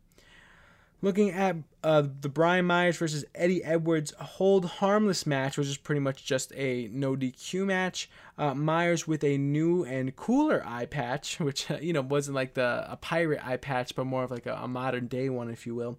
Looking 1.02 1.30
at 1.30 1.56
uh, 1.82 2.04
the 2.20 2.28
Brian 2.28 2.66
Myers 2.66 2.98
versus 2.98 3.24
Eddie 3.34 3.64
Edwards 3.64 4.12
hold 4.18 4.66
harmless 4.66 5.26
match, 5.26 5.56
which 5.56 5.66
is 5.66 5.78
pretty 5.78 6.00
much 6.00 6.24
just 6.26 6.52
a 6.54 6.90
no 6.92 7.16
DQ 7.16 7.64
match. 7.64 8.10
Uh, 8.36 8.54
Myers 8.54 9.08
with 9.08 9.24
a 9.24 9.38
new 9.38 9.84
and 9.84 10.14
cooler 10.14 10.62
eye 10.66 10.84
patch, 10.84 11.40
which 11.40 11.70
you 11.80 11.94
know 11.94 12.02
wasn't 12.02 12.34
like 12.34 12.54
the 12.54 12.84
a 12.86 12.96
pirate 12.96 13.44
eye 13.46 13.56
patch, 13.56 13.94
but 13.94 14.04
more 14.04 14.24
of 14.24 14.30
like 14.30 14.46
a, 14.46 14.54
a 14.54 14.68
modern 14.68 15.06
day 15.06 15.30
one, 15.30 15.48
if 15.48 15.66
you 15.66 15.74
will. 15.74 15.98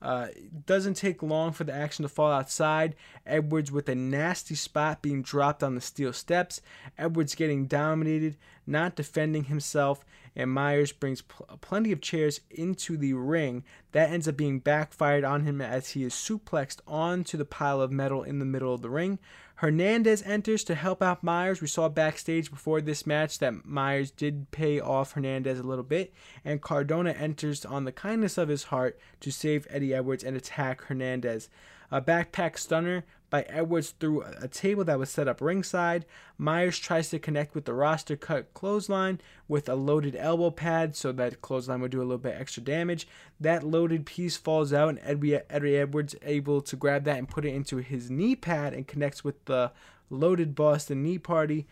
Uh, 0.00 0.28
doesn't 0.66 0.94
take 0.94 1.22
long 1.22 1.52
for 1.52 1.64
the 1.64 1.72
action 1.72 2.02
to 2.02 2.08
fall 2.08 2.30
outside. 2.30 2.94
Edwards 3.24 3.72
with 3.72 3.88
a 3.88 3.94
nasty 3.94 4.54
spot 4.54 5.00
being 5.00 5.22
dropped 5.22 5.62
on 5.62 5.74
the 5.74 5.80
steel 5.80 6.12
steps. 6.12 6.60
Edwards 6.98 7.34
getting 7.34 7.66
dominated, 7.66 8.36
not 8.66 8.94
defending 8.94 9.44
himself, 9.44 10.04
and 10.36 10.50
Myers 10.50 10.92
brings 10.92 11.22
pl- 11.22 11.58
plenty 11.60 11.90
of 11.90 12.00
chairs 12.00 12.40
into 12.50 12.96
the 12.96 13.14
ring. 13.14 13.64
That 13.92 14.10
ends 14.10 14.28
up 14.28 14.36
being 14.36 14.60
backfired 14.60 15.24
on 15.24 15.44
him 15.44 15.60
as 15.60 15.90
he 15.90 16.04
is 16.04 16.12
suplexed 16.12 16.80
onto 16.86 17.38
the 17.38 17.44
pile 17.44 17.80
of 17.80 17.90
metal 17.90 18.22
in 18.22 18.38
the 18.38 18.44
middle 18.44 18.74
of 18.74 18.82
the 18.82 18.90
ring. 18.90 19.18
Hernandez 19.56 20.22
enters 20.24 20.64
to 20.64 20.74
help 20.74 21.02
out 21.02 21.22
Myers. 21.22 21.62
We 21.62 21.66
saw 21.66 21.88
backstage 21.88 22.50
before 22.50 22.82
this 22.82 23.06
match 23.06 23.38
that 23.38 23.64
Myers 23.64 24.10
did 24.10 24.50
pay 24.50 24.78
off 24.78 25.12
Hernandez 25.12 25.58
a 25.58 25.62
little 25.62 25.82
bit, 25.82 26.12
and 26.44 26.60
Cardona 26.60 27.12
enters 27.12 27.64
on 27.64 27.84
the 27.84 27.92
kindness 27.92 28.36
of 28.36 28.50
his 28.50 28.64
heart 28.64 28.98
to 29.20 29.30
save 29.30 29.66
Eddie 29.70 29.94
Edwards 29.94 30.22
and 30.22 30.36
attack 30.36 30.82
Hernandez. 30.82 31.48
A 31.90 32.00
backpack 32.00 32.58
stunner 32.58 33.04
by 33.30 33.42
Edwards 33.42 33.90
through 33.90 34.22
a 34.40 34.48
table 34.48 34.84
that 34.84 34.98
was 34.98 35.10
set 35.10 35.28
up 35.28 35.40
ringside. 35.40 36.06
Myers 36.38 36.78
tries 36.78 37.10
to 37.10 37.18
connect 37.18 37.54
with 37.54 37.64
the 37.64 37.74
roster 37.74 38.16
cut 38.16 38.52
clothesline 38.54 39.20
with 39.48 39.68
a 39.68 39.74
loaded 39.74 40.16
elbow 40.16 40.50
pad 40.50 40.94
so 40.96 41.12
that 41.12 41.40
clothesline 41.40 41.80
would 41.80 41.90
do 41.90 42.00
a 42.00 42.04
little 42.04 42.18
bit 42.18 42.36
extra 42.38 42.62
damage. 42.62 43.06
That 43.40 43.62
loaded 43.62 44.06
piece 44.06 44.36
falls 44.36 44.72
out, 44.72 44.90
and 44.90 45.00
Eddie, 45.02 45.40
Eddie 45.50 45.76
Edwards 45.76 46.14
able 46.22 46.60
to 46.62 46.76
grab 46.76 47.04
that 47.04 47.18
and 47.18 47.28
put 47.28 47.44
it 47.44 47.54
into 47.54 47.78
his 47.78 48.10
knee 48.10 48.36
pad 48.36 48.72
and 48.72 48.86
connects 48.86 49.24
with 49.24 49.44
the 49.46 49.72
loaded 50.08 50.54
Boston 50.54 51.02
knee 51.02 51.18
party 51.18 51.66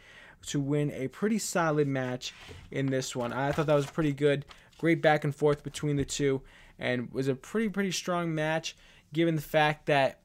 to 0.46 0.60
win 0.60 0.90
a 0.90 1.08
pretty 1.08 1.38
solid 1.38 1.88
match 1.88 2.34
in 2.70 2.86
this 2.86 3.16
one. 3.16 3.32
I 3.32 3.52
thought 3.52 3.66
that 3.66 3.74
was 3.74 3.86
pretty 3.86 4.12
good. 4.12 4.44
Great 4.78 5.00
back 5.00 5.24
and 5.24 5.34
forth 5.34 5.62
between 5.62 5.96
the 5.96 6.04
two, 6.04 6.42
and 6.78 7.10
was 7.12 7.28
a 7.28 7.34
pretty 7.34 7.68
pretty 7.68 7.92
strong 7.92 8.34
match 8.34 8.76
given 9.14 9.36
the 9.36 9.42
fact 9.42 9.86
that 9.86 10.20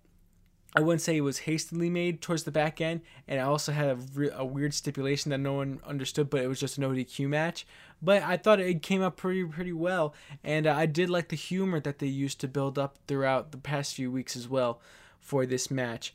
I 0.75 0.81
wouldn't 0.81 1.01
say 1.01 1.17
it 1.17 1.21
was 1.21 1.39
hastily 1.39 1.89
made 1.89 2.21
towards 2.21 2.43
the 2.43 2.51
back 2.51 2.79
end, 2.79 3.01
and 3.27 3.39
I 3.39 3.43
also 3.43 3.71
had 3.71 3.89
a, 3.89 3.95
re- 4.13 4.29
a 4.31 4.45
weird 4.45 4.73
stipulation 4.73 5.31
that 5.31 5.39
no 5.39 5.53
one 5.53 5.79
understood, 5.85 6.29
but 6.29 6.41
it 6.41 6.47
was 6.47 6.59
just 6.59 6.77
an 6.77 6.83
ODQ 6.83 7.27
match. 7.27 7.65
But 8.01 8.21
I 8.21 8.37
thought 8.37 8.59
it 8.59 8.83
came 8.83 9.01
up 9.01 9.17
pretty 9.17 9.43
pretty 9.45 9.73
well, 9.73 10.13
and 10.43 10.67
uh, 10.67 10.75
I 10.75 10.85
did 10.85 11.09
like 11.09 11.29
the 11.29 11.35
humor 11.35 11.79
that 11.79 11.97
they 11.97 12.07
used 12.07 12.39
to 12.41 12.47
build 12.47 12.77
up 12.77 12.99
throughout 13.07 13.51
the 13.51 13.57
past 13.57 13.95
few 13.95 14.11
weeks 14.11 14.35
as 14.35 14.47
well 14.47 14.79
for 15.19 15.45
this 15.45 15.71
match. 15.71 16.13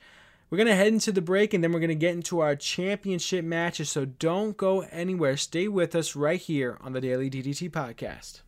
We're 0.51 0.59
gonna 0.59 0.77
head 0.77 0.93
into 0.93 1.11
the 1.11 1.21
break, 1.21 1.53
and 1.53 1.65
then 1.65 1.73
we're 1.73 1.81
gonna 1.81 1.97
get 1.97 2.15
into 2.15 2.39
our 2.39 2.55
championship 2.55 3.45
matches. 3.45 3.91
So 3.91 4.05
don't 4.05 4.57
go 4.57 4.83
anywhere. 4.93 5.37
Stay 5.37 5.67
with 5.67 5.97
us 5.97 6.15
right 6.15 6.41
here 6.41 6.79
on 6.81 6.93
the 6.93 7.01
Daily 7.01 7.29
DDT 7.29 7.71
Podcast. 7.71 8.44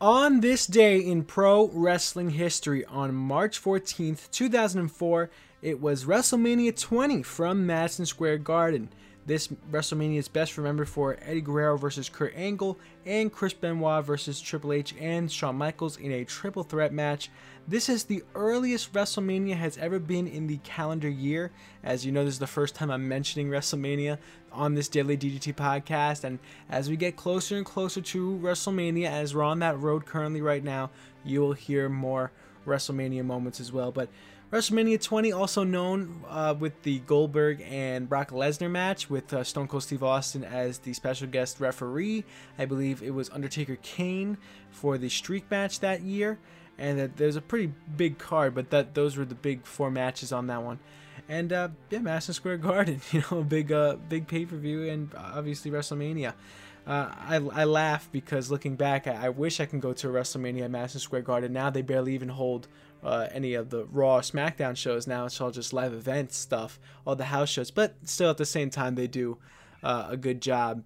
On 0.00 0.38
this 0.42 0.68
day 0.68 1.00
in 1.00 1.24
pro 1.24 1.70
wrestling 1.70 2.30
history, 2.30 2.84
on 2.84 3.16
March 3.16 3.60
14th, 3.60 4.30
2004, 4.30 5.28
it 5.60 5.80
was 5.80 6.04
WrestleMania 6.04 6.78
20 6.78 7.24
from 7.24 7.66
Madison 7.66 8.06
Square 8.06 8.38
Garden. 8.38 8.90
This 9.28 9.48
WrestleMania 9.70 10.16
is 10.16 10.26
best 10.26 10.56
remembered 10.56 10.88
for 10.88 11.18
Eddie 11.20 11.42
Guerrero 11.42 11.76
versus 11.76 12.08
Kurt 12.08 12.32
Angle 12.34 12.78
and 13.04 13.30
Chris 13.30 13.52
Benoit 13.52 14.02
versus 14.02 14.40
Triple 14.40 14.72
H 14.72 14.94
and 14.98 15.30
Shawn 15.30 15.54
Michaels 15.54 15.98
in 15.98 16.10
a 16.12 16.24
triple 16.24 16.62
threat 16.62 16.94
match. 16.94 17.28
This 17.68 17.90
is 17.90 18.04
the 18.04 18.24
earliest 18.34 18.94
WrestleMania 18.94 19.54
has 19.56 19.76
ever 19.76 19.98
been 19.98 20.26
in 20.26 20.46
the 20.46 20.56
calendar 20.64 21.10
year. 21.10 21.50
As 21.84 22.06
you 22.06 22.10
know, 22.10 22.24
this 22.24 22.32
is 22.32 22.38
the 22.38 22.46
first 22.46 22.74
time 22.74 22.90
I'm 22.90 23.06
mentioning 23.06 23.50
WrestleMania 23.50 24.16
on 24.50 24.74
this 24.74 24.88
Daily 24.88 25.18
DDT 25.18 25.54
podcast. 25.54 26.24
And 26.24 26.38
as 26.70 26.88
we 26.88 26.96
get 26.96 27.16
closer 27.16 27.58
and 27.58 27.66
closer 27.66 28.00
to 28.00 28.40
WrestleMania, 28.42 29.10
as 29.10 29.34
we're 29.34 29.42
on 29.42 29.58
that 29.58 29.78
road 29.78 30.06
currently 30.06 30.40
right 30.40 30.64
now, 30.64 30.88
you 31.22 31.42
will 31.42 31.52
hear 31.52 31.90
more 31.90 32.32
WrestleMania 32.66 33.26
moments 33.26 33.60
as 33.60 33.72
well. 33.72 33.92
But 33.92 34.08
WrestleMania 34.50 35.02
20, 35.02 35.30
also 35.30 35.62
known 35.62 36.24
uh, 36.26 36.54
with 36.58 36.82
the 36.82 37.00
Goldberg 37.00 37.62
and 37.68 38.08
Brock 38.08 38.30
Lesnar 38.30 38.70
match, 38.70 39.10
with 39.10 39.30
uh, 39.34 39.44
Stone 39.44 39.68
Cold 39.68 39.82
Steve 39.82 40.02
Austin 40.02 40.42
as 40.42 40.78
the 40.78 40.94
special 40.94 41.26
guest 41.26 41.60
referee. 41.60 42.24
I 42.58 42.64
believe 42.64 43.02
it 43.02 43.10
was 43.10 43.28
Undertaker 43.28 43.76
Kane 43.82 44.38
for 44.70 44.96
the 44.96 45.10
streak 45.10 45.50
match 45.50 45.80
that 45.80 46.00
year, 46.00 46.38
and 46.78 46.98
uh, 46.98 47.08
there's 47.16 47.36
a 47.36 47.42
pretty 47.42 47.74
big 47.94 48.16
card, 48.16 48.54
but 48.54 48.70
that 48.70 48.94
those 48.94 49.18
were 49.18 49.26
the 49.26 49.34
big 49.34 49.66
four 49.66 49.90
matches 49.90 50.32
on 50.32 50.46
that 50.46 50.62
one. 50.62 50.78
And 51.28 51.52
uh, 51.52 51.68
yeah, 51.90 51.98
Madison 51.98 52.32
Square 52.32 52.58
Garden, 52.58 53.02
you 53.12 53.22
know, 53.30 53.42
big, 53.42 53.70
uh, 53.70 53.96
big 54.08 54.28
pay 54.28 54.46
per 54.46 54.56
view, 54.56 54.88
and 54.88 55.14
obviously 55.14 55.70
WrestleMania. 55.70 56.32
Uh, 56.86 57.12
I, 57.14 57.36
I 57.52 57.64
laugh 57.64 58.08
because 58.12 58.50
looking 58.50 58.76
back, 58.76 59.06
I, 59.06 59.26
I, 59.26 59.28
wish 59.28 59.60
I 59.60 59.66
can 59.66 59.78
go 59.78 59.92
to 59.92 60.08
a 60.08 60.10
WrestleMania 60.10 60.64
at 60.64 60.70
Madison 60.70 61.00
Square 61.00 61.20
Garden. 61.20 61.52
Now 61.52 61.68
they 61.68 61.82
barely 61.82 62.14
even 62.14 62.30
hold 62.30 62.66
uh, 63.02 63.28
any 63.32 63.54
of 63.54 63.70
the 63.70 63.84
Raw 63.86 64.20
SmackDown 64.20 64.76
shows. 64.76 65.06
Now 65.06 65.26
it's 65.26 65.40
all 65.40 65.50
just 65.50 65.72
live 65.72 65.92
event 65.92 66.32
stuff, 66.32 66.78
all 67.06 67.16
the 67.16 67.26
house 67.26 67.48
shows. 67.48 67.70
But 67.70 67.96
still, 68.04 68.30
at 68.30 68.36
the 68.36 68.46
same 68.46 68.70
time, 68.70 68.94
they 68.94 69.06
do 69.06 69.38
uh, 69.82 70.08
a 70.10 70.16
good 70.16 70.40
job 70.42 70.84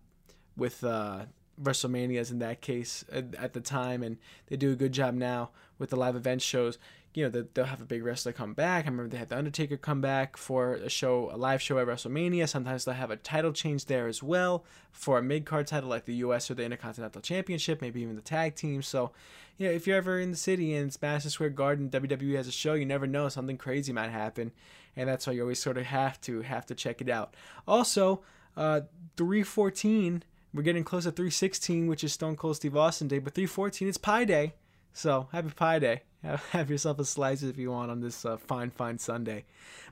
with 0.57 0.85
uh, 0.85 1.26
WrestleManias 1.61 2.31
in 2.31 2.38
that 2.40 2.61
case 2.61 3.04
at, 3.11 3.35
at, 3.37 3.52
the 3.52 3.61
time, 3.61 4.02
and 4.02 4.19
they 4.49 4.57
do 4.57 4.73
a 4.73 4.76
good 4.76 4.92
job 4.92 5.14
now 5.14 5.50
with 5.78 5.90
the 5.90 5.97
live 5.97 6.16
event 6.16 6.42
shows. 6.42 6.78
You 7.14 7.28
know, 7.28 7.45
they'll 7.52 7.66
have 7.66 7.83
a 7.83 7.87
big 7.87 8.02
wrestler 8.02 8.33
come 8.33 8.54
back. 8.54 8.87
I 8.87 8.88
remember 8.88 9.11
they 9.11 9.19
had 9.19 9.28
the 9.28 9.37
Undertaker 9.37 9.76
come 9.76 10.00
back 10.00 10.37
for 10.38 10.75
a 10.75 10.88
show, 10.88 11.31
a 11.31 11.37
live 11.37 11.61
show 11.61 11.78
at 11.78 11.87
WrestleMania. 11.87 12.49
Sometimes 12.49 12.85
they'll 12.85 12.95
have 12.95 13.11
a 13.11 13.16
title 13.16 13.52
change 13.52 13.85
there 13.85 14.09
as 14.09 14.23
well 14.23 14.64
for 14.92 15.19
a 15.19 15.23
mid 15.23 15.45
card 15.45 15.66
title 15.66 15.90
like 15.90 16.07
the 16.07 16.14
U.S. 16.14 16.50
or 16.50 16.54
the 16.54 16.64
Intercontinental 16.64 17.21
Championship, 17.21 17.83
maybe 17.83 18.00
even 18.00 18.16
the 18.16 18.23
tag 18.23 18.54
team. 18.54 18.81
So 18.81 19.12
you 19.59 19.66
know, 19.66 19.75
if 19.75 19.87
you're 19.87 19.97
ever 19.97 20.19
in 20.19 20.31
the 20.31 20.37
city 20.37 20.75
and 20.75 20.88
it's 20.88 21.00
Madison 21.00 21.31
Square 21.31 21.50
Garden, 21.50 21.90
WWE 21.90 22.37
has 22.37 22.49
a 22.49 22.52
show, 22.52 22.75
you 22.75 22.87
never 22.87 23.07
know 23.07 23.28
something 23.28 23.59
crazy 23.59 23.92
might 23.92 24.11
happen, 24.11 24.52
and 24.97 25.09
that's 25.09 25.26
why 25.26 25.33
you 25.33 25.42
always 25.42 25.61
sort 25.61 25.78
of 25.78 25.85
have 25.85 26.21
to 26.23 26.40
have 26.42 26.66
to 26.66 26.75
check 26.75 27.00
it 27.00 27.09
out. 27.09 27.37
Also, 27.69 28.23
uh, 28.57 28.81
314, 29.16 30.23
we're 30.54 30.62
getting 30.62 30.85
close 30.85 31.04
to 31.04 31.12
316, 31.12 31.87
which 31.87 32.02
is 32.02 32.12
Stone 32.12 32.37
Cold 32.37 32.57
Steve 32.57 32.76
Austin 32.76 33.09
Day, 33.09 33.19
but 33.19 33.35
314 33.35 33.88
it's 33.88 33.99
Pi 33.99 34.25
Day, 34.25 34.54
so 34.92 35.28
happy 35.33 35.50
Pi 35.50 35.78
Day. 35.78 36.02
Have 36.50 36.71
yourself 36.71 36.99
a 36.99 37.05
slice 37.05 37.43
if 37.43 37.59
you 37.59 37.71
want 37.71 37.91
on 37.91 38.00
this 38.00 38.25
uh, 38.25 38.37
fine, 38.37 38.71
fine 38.71 38.99
Sunday. 38.99 39.45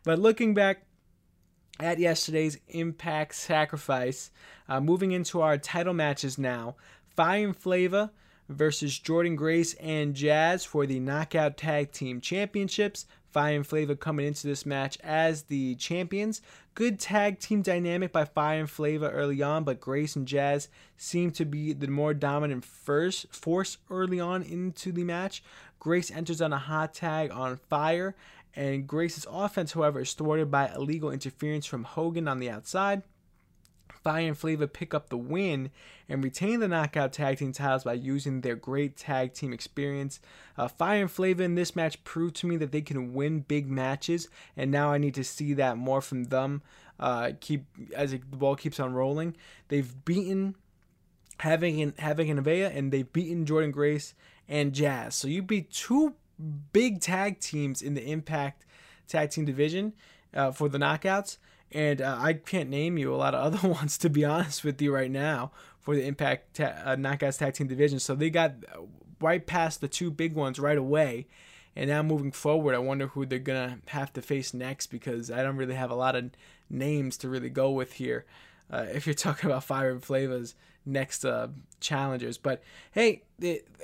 But 0.04 0.18
looking 0.18 0.54
back 0.54 0.84
at 1.80 1.98
yesterday's 1.98 2.58
Impact 2.68 3.34
Sacrifice, 3.34 4.30
uh, 4.68 4.80
moving 4.80 5.12
into 5.12 5.40
our 5.40 5.58
title 5.58 5.94
matches 5.94 6.38
now, 6.38 6.76
Fire 7.16 7.44
and 7.44 7.56
Flavor 7.56 8.10
versus 8.48 8.98
Jordynne 8.98 9.36
Grace 9.36 9.74
and 9.74 10.14
Jazz 10.14 10.64
for 10.64 10.86
the 10.86 11.00
Knockout 11.00 11.56
Tag 11.56 11.92
Team 11.92 12.20
Championships. 12.20 13.06
Fire 13.30 13.56
and 13.56 13.66
Flavor 13.66 13.94
coming 13.94 14.26
into 14.26 14.48
this 14.48 14.66
match 14.66 14.98
as 15.02 15.44
the 15.44 15.76
champions. 15.76 16.42
Good 16.74 16.98
tag 16.98 17.38
team 17.38 17.62
dynamic 17.62 18.12
by 18.12 18.24
Fire 18.24 18.58
and 18.58 18.70
Flavor 18.70 19.08
early 19.08 19.40
on, 19.40 19.62
but 19.64 19.80
Grace 19.80 20.16
and 20.16 20.26
Jazz 20.26 20.68
seem 20.96 21.30
to 21.32 21.44
be 21.44 21.72
the 21.72 21.86
more 21.86 22.12
dominant 22.12 22.64
first 22.64 23.32
force 23.32 23.78
early 23.88 24.18
on 24.18 24.42
into 24.42 24.90
the 24.90 25.04
match. 25.04 25.44
Grace 25.80 26.10
enters 26.10 26.40
on 26.40 26.52
a 26.52 26.58
hot 26.58 26.94
tag 26.94 27.32
on 27.32 27.56
Fire, 27.56 28.14
and 28.54 28.86
Grace's 28.86 29.26
offense, 29.28 29.72
however, 29.72 30.00
is 30.00 30.12
thwarted 30.12 30.50
by 30.50 30.72
illegal 30.72 31.10
interference 31.10 31.66
from 31.66 31.84
Hogan 31.84 32.28
on 32.28 32.38
the 32.38 32.50
outside. 32.50 33.02
Fire 34.02 34.28
and 34.28 34.38
Flavor 34.38 34.66
pick 34.66 34.94
up 34.94 35.08
the 35.08 35.16
win 35.16 35.70
and 36.08 36.24
retain 36.24 36.60
the 36.60 36.68
knockout 36.68 37.12
tag 37.12 37.38
team 37.38 37.52
titles 37.52 37.84
by 37.84 37.92
using 37.94 38.40
their 38.40 38.56
great 38.56 38.96
tag 38.96 39.34
team 39.34 39.52
experience. 39.52 40.20
Uh, 40.56 40.68
Fire 40.68 41.02
and 41.02 41.10
Flavor 41.10 41.42
in 41.42 41.54
this 41.54 41.76
match 41.76 42.02
proved 42.04 42.36
to 42.36 42.46
me 42.46 42.56
that 42.56 42.72
they 42.72 42.80
can 42.80 43.12
win 43.12 43.40
big 43.40 43.68
matches, 43.68 44.28
and 44.56 44.70
now 44.70 44.92
I 44.92 44.98
need 44.98 45.14
to 45.14 45.24
see 45.24 45.54
that 45.54 45.76
more 45.76 46.00
from 46.00 46.24
them. 46.24 46.62
Uh, 46.98 47.32
keep 47.40 47.64
as 47.94 48.12
the 48.12 48.18
ball 48.18 48.56
keeps 48.56 48.78
on 48.78 48.92
rolling. 48.92 49.34
They've 49.68 50.04
beaten 50.04 50.56
Havok 51.40 51.94
Havok 51.94 52.30
and 52.30 52.44
Nevaeh, 52.44 52.76
and 52.76 52.92
they've 52.92 53.10
beaten 53.10 53.46
Jordynne 53.46 53.72
Grace 53.72 54.14
and 54.50 54.74
Jazz. 54.74 55.14
So 55.14 55.28
you 55.28 55.42
beat 55.42 55.70
two 55.70 56.14
big 56.72 57.00
tag 57.00 57.40
teams 57.40 57.80
in 57.80 57.94
the 57.94 58.10
Impact 58.10 58.66
Tag 59.08 59.30
Team 59.30 59.46
Division 59.46 59.94
uh, 60.34 60.50
for 60.50 60.68
the 60.68 60.78
knockouts 60.78 61.38
and 61.72 62.02
uh, 62.02 62.18
I 62.20 62.34
can't 62.34 62.68
name 62.68 62.98
you 62.98 63.14
a 63.14 63.16
lot 63.16 63.34
of 63.34 63.54
other 63.54 63.68
ones 63.68 63.96
to 63.98 64.10
be 64.10 64.24
honest 64.24 64.64
with 64.64 64.82
you 64.82 64.92
right 64.92 65.10
now 65.10 65.52
for 65.78 65.94
the 65.94 66.04
Impact 66.04 66.56
ta- 66.56 66.74
uh, 66.84 66.96
Knockouts 66.96 67.38
Tag 67.38 67.54
Team 67.54 67.68
Division. 67.68 68.00
So 68.00 68.14
they 68.14 68.28
got 68.28 68.52
uh, 68.74 68.80
right 69.20 69.46
past 69.46 69.80
the 69.80 69.88
two 69.88 70.10
big 70.10 70.34
ones 70.34 70.58
right 70.58 70.78
away. 70.78 71.26
And 71.76 71.88
now 71.88 72.02
moving 72.02 72.32
forward, 72.32 72.74
I 72.74 72.78
wonder 72.78 73.06
who 73.06 73.24
they're 73.24 73.38
gonna 73.38 73.78
have 73.86 74.12
to 74.14 74.22
face 74.22 74.52
next 74.52 74.88
because 74.88 75.30
I 75.30 75.42
don't 75.44 75.56
really 75.56 75.76
have 75.76 75.90
a 75.90 75.94
lot 75.94 76.16
of 76.16 76.30
names 76.68 77.16
to 77.18 77.28
really 77.28 77.48
go 77.48 77.70
with 77.70 77.94
here. 77.94 78.26
Uh, 78.70 78.86
if 78.92 79.06
you're 79.06 79.14
talking 79.14 79.50
about 79.50 79.64
Fire 79.64 79.90
and 79.90 80.02
Flavor's 80.02 80.54
next 80.86 81.24
uh, 81.24 81.48
challengers, 81.80 82.38
but 82.38 82.62
hey, 82.92 83.22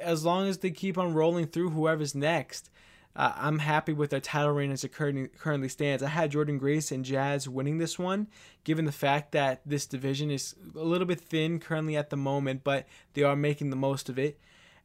as 0.00 0.24
long 0.24 0.46
as 0.48 0.58
they 0.58 0.70
keep 0.70 0.96
on 0.96 1.14
rolling 1.14 1.46
through 1.46 1.70
whoever's 1.70 2.14
next, 2.14 2.70
uh, 3.16 3.32
I'm 3.34 3.60
happy 3.60 3.94
with 3.94 4.10
their 4.10 4.20
title 4.20 4.52
reign 4.52 4.70
as 4.70 4.84
it 4.84 4.92
currently 4.92 5.68
stands. 5.68 6.02
I 6.02 6.08
had 6.08 6.32
Jordynne 6.32 6.58
Grace 6.58 6.92
and 6.92 7.02
Jazz 7.02 7.48
winning 7.48 7.78
this 7.78 7.98
one, 7.98 8.28
given 8.62 8.84
the 8.84 8.92
fact 8.92 9.32
that 9.32 9.62
this 9.64 9.86
division 9.86 10.30
is 10.30 10.54
a 10.74 10.84
little 10.84 11.06
bit 11.06 11.20
thin 11.20 11.58
currently 11.58 11.96
at 11.96 12.10
the 12.10 12.16
moment, 12.16 12.62
but 12.62 12.86
they 13.14 13.22
are 13.22 13.34
making 13.34 13.70
the 13.70 13.76
most 13.76 14.10
of 14.10 14.18
it. 14.18 14.38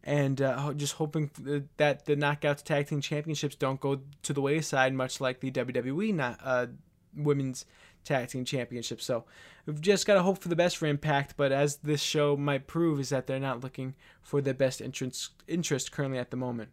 And 0.04 0.42
uh, 0.42 0.74
just 0.74 0.94
hoping 0.94 1.30
that 1.78 2.06
the 2.06 2.16
Knockouts 2.16 2.64
Tag 2.64 2.88
Team 2.88 3.02
Championships 3.02 3.56
don't 3.56 3.82
go 3.82 4.00
to 4.24 4.34
the 4.34 4.42
wayside, 4.42 4.94
much 4.94 5.20
like 5.20 5.42
the 5.42 5.52
WWE 5.52 6.14
not, 6.16 6.40
uh, 6.42 6.68
Women's 7.14 7.66
Tag 8.04 8.30
Team 8.30 8.46
Championship. 8.46 9.02
So 9.02 9.26
we've 9.66 9.82
just 9.82 10.06
got 10.06 10.16
to 10.16 10.24
hope 10.24 10.40
for 10.40 10.50
the 10.50 10.56
best 10.56 10.78
for 10.78 10.86
Impact, 10.86 11.36
but 11.38 11.52
as 11.52 11.78
this 11.78 12.02
show 12.02 12.36
might 12.36 12.68
prove, 12.68 13.00
is 13.00 13.10
that 13.10 13.28
they're 13.28 13.40
not 13.40 13.62
looking 13.62 13.96
for 14.22 14.42
their 14.42 14.54
best 14.54 14.82
interest, 14.82 15.32
interest 15.48 15.92
currently 15.92 16.18
at 16.18 16.32
the 16.32 16.38
moment. 16.38 16.70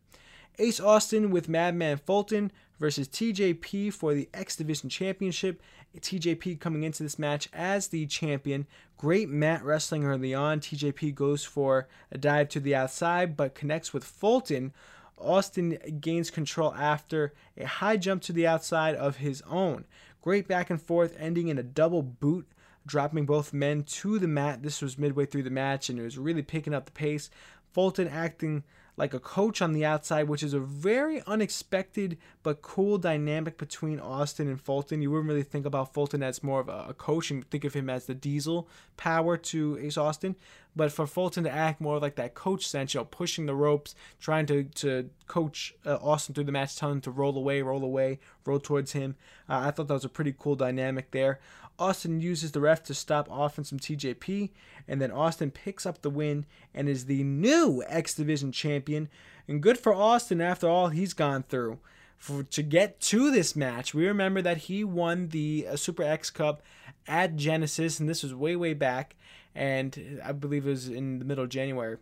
Ace 0.60 0.80
Austin 0.80 1.30
with 1.30 1.48
Madman 1.48 1.98
Fulton 1.98 2.50
versus 2.80 3.08
TJP 3.08 3.92
for 3.92 4.12
the 4.12 4.28
X 4.34 4.56
Division 4.56 4.88
Championship. 4.88 5.62
TJP 5.96 6.58
coming 6.58 6.82
into 6.82 7.02
this 7.02 7.18
match 7.18 7.48
as 7.52 7.88
the 7.88 8.06
champion. 8.06 8.66
Great 8.96 9.28
mat 9.28 9.64
wrestling 9.64 10.04
early 10.04 10.34
on. 10.34 10.60
TJP 10.60 11.14
goes 11.14 11.44
for 11.44 11.88
a 12.10 12.18
dive 12.18 12.48
to 12.50 12.60
the 12.60 12.74
outside 12.74 13.36
but 13.36 13.54
connects 13.54 13.92
with 13.92 14.04
Fulton. 14.04 14.72
Austin 15.16 15.78
gains 16.00 16.30
control 16.30 16.74
after 16.74 17.34
a 17.56 17.64
high 17.64 17.96
jump 17.96 18.22
to 18.22 18.32
the 18.32 18.46
outside 18.46 18.94
of 18.94 19.16
his 19.16 19.42
own. 19.48 19.84
Great 20.28 20.46
back 20.46 20.68
and 20.68 20.82
forth, 20.82 21.16
ending 21.18 21.48
in 21.48 21.56
a 21.56 21.62
double 21.62 22.02
boot, 22.02 22.46
dropping 22.84 23.24
both 23.24 23.54
men 23.54 23.82
to 23.84 24.18
the 24.18 24.28
mat. 24.28 24.62
This 24.62 24.82
was 24.82 24.98
midway 24.98 25.24
through 25.24 25.44
the 25.44 25.48
match 25.48 25.88
and 25.88 25.98
it 25.98 26.02
was 26.02 26.18
really 26.18 26.42
picking 26.42 26.74
up 26.74 26.84
the 26.84 26.92
pace. 26.92 27.30
Fulton 27.72 28.06
acting 28.06 28.62
like 28.98 29.14
a 29.14 29.20
coach 29.20 29.62
on 29.62 29.72
the 29.72 29.86
outside, 29.86 30.28
which 30.28 30.42
is 30.42 30.52
a 30.52 30.60
very 30.60 31.22
unexpected 31.26 32.18
but 32.42 32.60
cool 32.60 32.98
dynamic 32.98 33.56
between 33.56 33.98
Austin 33.98 34.48
and 34.48 34.60
Fulton. 34.60 35.00
You 35.00 35.10
wouldn't 35.12 35.30
really 35.30 35.42
think 35.42 35.64
about 35.64 35.94
Fulton 35.94 36.22
as 36.22 36.42
more 36.42 36.60
of 36.60 36.68
a, 36.68 36.92
coach 36.92 37.30
and 37.30 37.48
think 37.48 37.64
of 37.64 37.72
him 37.72 37.88
as 37.88 38.04
the 38.04 38.14
diesel 38.14 38.68
power 38.98 39.38
to 39.38 39.78
Ace 39.80 39.96
Austin. 39.96 40.36
But 40.78 40.92
for 40.92 41.08
Fulton 41.08 41.42
to 41.42 41.50
act 41.50 41.80
more 41.80 41.98
like 41.98 42.14
that 42.14 42.34
coach 42.34 42.64
sense, 42.64 42.94
you 42.94 43.00
know, 43.00 43.04
pushing 43.04 43.46
the 43.46 43.54
ropes, 43.56 43.96
trying 44.20 44.46
to, 44.46 44.62
to 44.62 45.10
coach 45.26 45.74
uh, 45.84 45.96
Austin 45.96 46.36
through 46.36 46.44
the 46.44 46.52
match, 46.52 46.76
telling 46.76 46.98
him 46.98 47.00
to 47.00 47.10
roll 47.10 47.36
away, 47.36 47.62
roll 47.62 47.82
away, 47.82 48.20
roll 48.46 48.60
towards 48.60 48.92
him. 48.92 49.16
Uh, 49.48 49.58
I 49.64 49.72
thought 49.72 49.88
that 49.88 49.94
was 49.94 50.04
a 50.04 50.08
pretty 50.08 50.32
cool 50.38 50.54
dynamic 50.54 51.10
there. 51.10 51.40
Austin 51.80 52.20
uses 52.20 52.52
the 52.52 52.60
ref 52.60 52.84
to 52.84 52.94
stop 52.94 53.26
offense 53.28 53.70
from 53.70 53.80
TJP, 53.80 54.50
and 54.86 55.02
then 55.02 55.10
Austin 55.10 55.50
picks 55.50 55.84
up 55.84 56.00
the 56.00 56.10
win 56.10 56.46
and 56.72 56.88
is 56.88 57.06
the 57.06 57.24
new 57.24 57.82
X 57.88 58.14
Division 58.14 58.52
champion. 58.52 59.08
And 59.48 59.60
good 59.60 59.78
for 59.78 59.92
Austin 59.92 60.40
after 60.40 60.68
all 60.68 60.90
he's 60.90 61.12
gone 61.12 61.42
through. 61.42 61.80
For, 62.18 62.44
to 62.44 62.62
get 62.62 63.00
to 63.00 63.32
this 63.32 63.56
match, 63.56 63.94
we 63.94 64.06
remember 64.06 64.42
that 64.42 64.58
he 64.58 64.84
won 64.84 65.30
the 65.30 65.66
uh, 65.68 65.76
Super 65.76 66.04
X 66.04 66.30
Cup 66.30 66.62
at 67.08 67.34
Genesis, 67.34 67.98
and 67.98 68.08
this 68.08 68.22
was 68.22 68.32
way, 68.32 68.54
way 68.54 68.74
back, 68.74 69.16
and 69.58 70.20
I 70.24 70.30
believe 70.30 70.66
it 70.66 70.70
was 70.70 70.88
in 70.88 71.18
the 71.18 71.24
middle 71.24 71.42
of 71.44 71.50
January. 71.50 71.96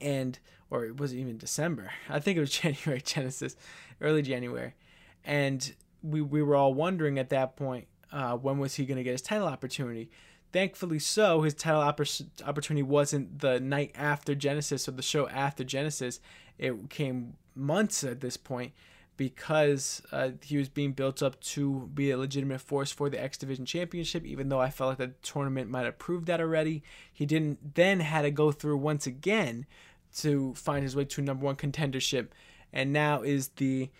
and 0.00 0.38
or 0.68 0.84
it 0.84 0.98
wasn't 0.98 1.20
even 1.20 1.38
December. 1.38 1.92
I 2.08 2.18
think 2.18 2.38
it 2.38 2.40
was 2.40 2.50
January 2.62 3.00
Genesis, 3.00 3.56
early 4.00 4.22
January, 4.22 4.74
and 5.24 5.74
we 6.02 6.22
we 6.22 6.42
were 6.42 6.56
all 6.56 6.74
wondering 6.74 7.18
at 7.18 7.28
that 7.28 7.56
point 7.56 7.86
uh, 8.10 8.36
when 8.36 8.58
was 8.58 8.74
he 8.74 8.86
going 8.86 8.96
to 8.96 9.04
get 9.04 9.12
his 9.12 9.22
title 9.22 9.46
opportunity. 9.46 10.10
Thankfully, 10.52 10.98
so 11.00 11.42
his 11.42 11.52
title 11.54 11.82
opportunity 11.82 12.82
wasn't 12.82 13.40
the 13.40 13.60
night 13.60 13.92
after 13.94 14.34
Genesis 14.34 14.88
or 14.88 14.92
the 14.92 15.02
show 15.02 15.28
after 15.28 15.64
Genesis. 15.64 16.20
It 16.56 16.88
came 16.88 17.34
months 17.54 18.02
at 18.04 18.20
this 18.20 18.38
point 18.38 18.72
because 19.16 20.02
uh, 20.12 20.30
he 20.42 20.56
was 20.56 20.68
being 20.68 20.92
built 20.92 21.22
up 21.22 21.40
to 21.40 21.90
be 21.94 22.10
a 22.10 22.18
legitimate 22.18 22.60
force 22.60 22.92
for 22.92 23.08
the 23.08 23.22
X 23.22 23.38
Division 23.38 23.64
Championship. 23.64 24.24
Even 24.24 24.48
though 24.48 24.60
I 24.60 24.70
felt 24.70 24.90
like 24.90 24.98
the 24.98 25.14
tournament 25.22 25.70
might 25.70 25.84
have 25.84 25.98
proved 25.98 26.26
that 26.26 26.40
already, 26.40 26.82
he 27.12 27.26
didn't. 27.26 27.74
Then 27.74 28.00
had 28.00 28.22
to 28.22 28.30
go 28.30 28.52
through 28.52 28.78
once 28.78 29.06
again 29.06 29.66
to 30.18 30.54
find 30.54 30.82
his 30.82 30.96
way 30.96 31.04
to 31.04 31.22
number 31.22 31.44
one 31.44 31.56
contendership, 31.56 32.28
and 32.72 32.92
now 32.92 33.22
is 33.22 33.48
the 33.56 33.90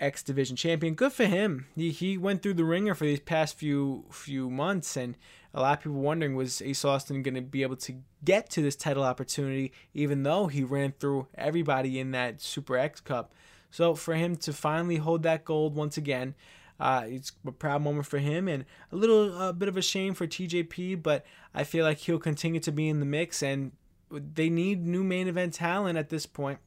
X 0.00 0.22
Division 0.22 0.56
champion. 0.56 0.94
Good 0.94 1.12
for 1.12 1.26
him. 1.26 1.66
He 1.76 1.90
he 1.90 2.18
went 2.18 2.42
through 2.42 2.54
the 2.54 2.64
ringer 2.64 2.94
for 2.94 3.04
these 3.04 3.20
past 3.20 3.56
few 3.56 4.04
few 4.10 4.50
months, 4.50 4.96
and 4.96 5.16
a 5.54 5.60
lot 5.60 5.78
of 5.78 5.84
people 5.84 6.00
wondering 6.00 6.34
was 6.34 6.62
Ace 6.62 6.84
Austin 6.84 7.22
going 7.22 7.34
to 7.34 7.42
be 7.42 7.62
able 7.62 7.76
to 7.76 7.94
get 8.24 8.50
to 8.50 8.62
this 8.62 8.76
title 8.76 9.04
opportunity, 9.04 9.72
even 9.94 10.22
though 10.22 10.46
he 10.46 10.64
ran 10.64 10.92
through 10.98 11.28
everybody 11.36 12.00
in 12.00 12.10
that 12.12 12.40
Super 12.40 12.76
X 12.76 13.00
Cup. 13.00 13.32
So 13.72 13.96
for 13.96 14.14
him 14.14 14.36
to 14.36 14.52
finally 14.52 14.96
hold 14.96 15.24
that 15.24 15.44
gold 15.44 15.74
once 15.74 15.96
again. 15.96 16.36
Uh, 16.78 17.04
it's 17.06 17.32
a 17.46 17.52
proud 17.52 17.82
moment 17.82 18.06
for 18.06 18.18
him 18.18 18.48
and 18.48 18.64
a 18.90 18.96
little 18.96 19.36
uh, 19.40 19.52
bit 19.52 19.68
of 19.68 19.76
a 19.76 19.82
shame 19.82 20.14
for 20.14 20.26
TJP, 20.26 21.02
but 21.02 21.24
I 21.54 21.64
feel 21.64 21.84
like 21.84 21.98
he'll 21.98 22.18
continue 22.18 22.60
to 22.60 22.72
be 22.72 22.88
in 22.88 23.00
the 23.00 23.06
mix 23.06 23.42
and 23.42 23.72
they 24.10 24.50
need 24.50 24.84
new 24.84 25.02
main 25.02 25.26
event 25.26 25.54
talent 25.54 25.96
at 25.96 26.10
this 26.10 26.26
point 26.26 26.58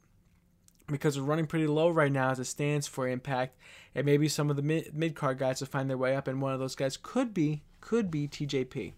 because 0.86 1.18
we're 1.18 1.26
running 1.26 1.46
pretty 1.46 1.66
low 1.66 1.90
right 1.90 2.10
now 2.10 2.30
as 2.30 2.40
it 2.40 2.44
stands 2.44 2.86
for 2.86 3.08
Impact, 3.08 3.58
and 3.94 4.06
maybe 4.06 4.28
some 4.28 4.50
of 4.50 4.56
the 4.56 4.62
mid 4.62 5.14
card 5.14 5.38
guys 5.38 5.60
will 5.60 5.66
find 5.66 5.90
their 5.90 5.98
way 5.98 6.14
up, 6.14 6.28
and 6.28 6.40
one 6.40 6.52
of 6.52 6.60
those 6.60 6.74
guys 6.74 6.96
could 6.96 7.34
be 7.34 7.62
could 7.80 8.10
be 8.10 8.28
TJP. 8.28 8.92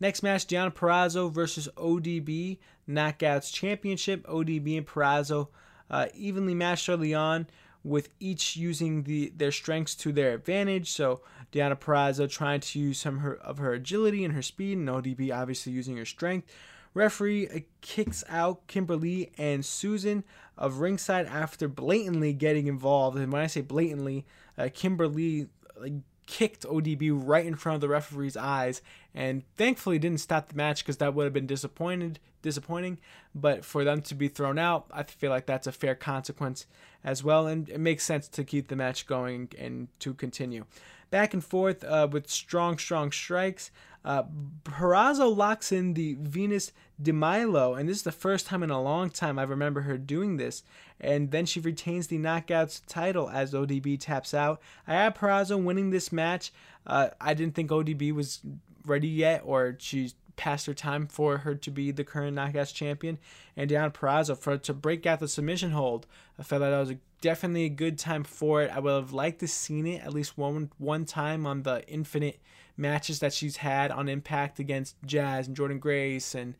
Next 0.00 0.22
match, 0.22 0.46
Deonna 0.46 0.74
Purrazzo 0.74 1.30
versus 1.30 1.68
ODB 1.76 2.58
Knockouts 2.88 3.52
Championship. 3.52 4.26
ODB 4.26 4.76
and 4.76 4.86
Purrazzo 4.86 5.48
uh, 5.90 6.06
evenly 6.14 6.54
matched 6.54 6.88
early 6.88 7.14
on, 7.14 7.46
with 7.84 8.08
each 8.18 8.56
using 8.56 9.02
the 9.02 9.32
their 9.36 9.52
strengths 9.52 9.94
to 9.94 10.12
their 10.12 10.32
advantage. 10.34 10.90
So 10.90 11.20
Deonna 11.52 11.78
Purrazzo 11.78 12.28
trying 12.28 12.60
to 12.60 12.78
use 12.78 12.98
some 12.98 13.16
of 13.16 13.22
her, 13.22 13.34
of 13.36 13.58
her 13.58 13.74
agility 13.74 14.24
and 14.24 14.34
her 14.34 14.42
speed, 14.42 14.78
and 14.78 14.88
ODB 14.88 15.32
obviously 15.32 15.72
using 15.72 15.96
her 15.98 16.06
strength. 16.06 16.50
Referee 16.94 17.48
uh, 17.48 17.58
kicks 17.80 18.24
out 18.28 18.66
Kimber 18.68 18.96
Lee 18.96 19.30
and 19.36 19.64
Susan 19.64 20.24
of 20.56 20.78
ringside 20.78 21.26
after 21.26 21.68
blatantly 21.68 22.32
getting 22.32 22.68
involved. 22.68 23.18
And 23.18 23.32
when 23.32 23.42
I 23.42 23.48
say 23.48 23.60
blatantly, 23.60 24.24
uh, 24.56 24.68
Kimber 24.72 25.08
Lee 25.08 25.48
like 25.76 25.94
kicked 26.26 26.64
ODB 26.64 27.10
right 27.12 27.44
in 27.44 27.54
front 27.54 27.74
of 27.74 27.80
the 27.80 27.88
referee's 27.88 28.36
eyes, 28.36 28.82
and 29.14 29.42
thankfully 29.56 29.98
didn't 29.98 30.20
stop 30.20 30.48
the 30.48 30.56
match 30.56 30.84
because 30.84 30.96
that 30.98 31.14
would 31.14 31.24
have 31.24 31.32
been 31.32 31.46
disappointed, 31.46 32.18
disappointing. 32.42 32.98
But 33.34 33.64
for 33.64 33.84
them 33.84 34.02
to 34.02 34.14
be 34.14 34.28
thrown 34.28 34.58
out, 34.58 34.86
I 34.92 35.02
feel 35.02 35.30
like 35.30 35.46
that's 35.46 35.66
a 35.66 35.72
fair 35.72 35.94
consequence 35.94 36.66
as 37.02 37.22
well, 37.22 37.46
and 37.46 37.68
it 37.68 37.80
makes 37.80 38.04
sense 38.04 38.28
to 38.28 38.44
keep 38.44 38.68
the 38.68 38.76
match 38.76 39.06
going 39.06 39.50
and 39.58 39.88
to 40.00 40.14
continue. 40.14 40.64
Back 41.10 41.34
and 41.34 41.44
forth 41.44 41.84
uh, 41.84 42.08
with 42.10 42.28
strong, 42.28 42.78
strong 42.78 43.12
strikes. 43.12 43.70
Uh, 44.04 44.24
Purrazzo 44.64 45.34
locks 45.34 45.72
in 45.72 45.94
the 45.94 46.16
Venus 46.20 46.72
de 47.00 47.12
Milo, 47.12 47.74
and 47.74 47.88
this 47.88 47.98
is 47.98 48.02
the 48.02 48.12
first 48.12 48.46
time 48.46 48.62
in 48.62 48.70
a 48.70 48.82
long 48.82 49.08
time 49.08 49.38
I 49.38 49.44
remember 49.44 49.82
her 49.82 49.96
doing 49.96 50.36
this. 50.36 50.62
And 51.00 51.30
then 51.30 51.46
she 51.46 51.60
retains 51.60 52.06
the 52.06 52.18
Knockouts 52.18 52.82
title 52.86 53.30
as 53.30 53.52
ODB 53.52 53.98
taps 53.98 54.34
out. 54.34 54.60
I 54.86 54.94
had 54.94 55.16
Purrazzo 55.16 55.62
winning 55.62 55.90
this 55.90 56.12
match. 56.12 56.52
Uh, 56.86 57.08
I 57.20 57.34
didn't 57.34 57.54
think 57.54 57.70
ODB 57.70 58.12
was 58.12 58.40
ready 58.84 59.08
yet, 59.08 59.42
or 59.44 59.76
she's 59.78 60.14
past 60.36 60.66
her 60.66 60.74
time 60.74 61.06
for 61.06 61.38
her 61.38 61.54
to 61.54 61.70
be 61.70 61.90
the 61.90 62.04
current 62.04 62.36
Knockouts 62.36 62.74
champion. 62.74 63.18
And 63.56 63.70
Deonna 63.70 63.92
Purrazzo 63.92 64.36
for 64.36 64.58
to 64.58 64.74
break 64.74 65.06
out 65.06 65.20
the 65.20 65.28
submission 65.28 65.70
hold. 65.70 66.06
I 66.38 66.42
felt 66.42 66.60
that 66.60 66.78
was 66.78 66.90
a, 66.90 66.98
definitely 67.20 67.64
a 67.64 67.70
good 67.70 67.98
time 67.98 68.24
for 68.24 68.62
it. 68.62 68.70
I 68.74 68.80
would 68.80 68.92
have 68.92 69.12
liked 69.12 69.40
to 69.40 69.48
seen 69.48 69.86
it 69.86 70.02
at 70.02 70.12
least 70.12 70.36
one 70.36 70.70
one 70.78 71.04
time 71.04 71.46
on 71.46 71.62
the 71.62 71.86
Infinite 71.88 72.40
matches 72.76 73.20
that 73.20 73.32
she's 73.32 73.58
had 73.58 73.90
on 73.90 74.08
Impact 74.08 74.58
against 74.58 74.96
Jazz 75.04 75.46
and 75.46 75.56
Jordynne 75.56 75.80
Grace 75.80 76.34
and 76.34 76.54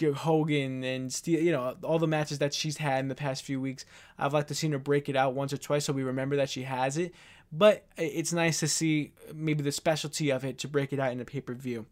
Hogan 0.00 0.82
and 0.82 1.10
Steelz, 1.10 1.42
you 1.42 1.52
know, 1.52 1.76
all 1.82 1.98
the 1.98 2.06
matches 2.06 2.38
that 2.38 2.54
she's 2.54 2.78
had 2.78 3.00
in 3.00 3.08
the 3.08 3.14
past 3.14 3.42
few 3.42 3.60
weeks. 3.60 3.84
I've 4.18 4.32
liked 4.32 4.48
to 4.48 4.54
see 4.54 4.68
her 4.70 4.78
break 4.78 5.08
it 5.08 5.16
out 5.16 5.34
once 5.34 5.52
or 5.52 5.58
twice 5.58 5.84
so 5.84 5.92
we 5.92 6.02
remember 6.02 6.36
that 6.36 6.50
she 6.50 6.62
has 6.62 6.96
it. 6.96 7.14
But 7.52 7.84
it's 7.98 8.32
nice 8.32 8.60
to 8.60 8.68
see 8.68 9.12
maybe 9.34 9.62
the 9.62 9.72
specialty 9.72 10.30
of 10.30 10.44
it 10.44 10.58
to 10.58 10.68
break 10.68 10.92
it 10.92 10.98
out 10.98 11.12
in 11.12 11.20
a 11.20 11.24
pay 11.24 11.40
per 11.40 11.52
view. 11.54 11.86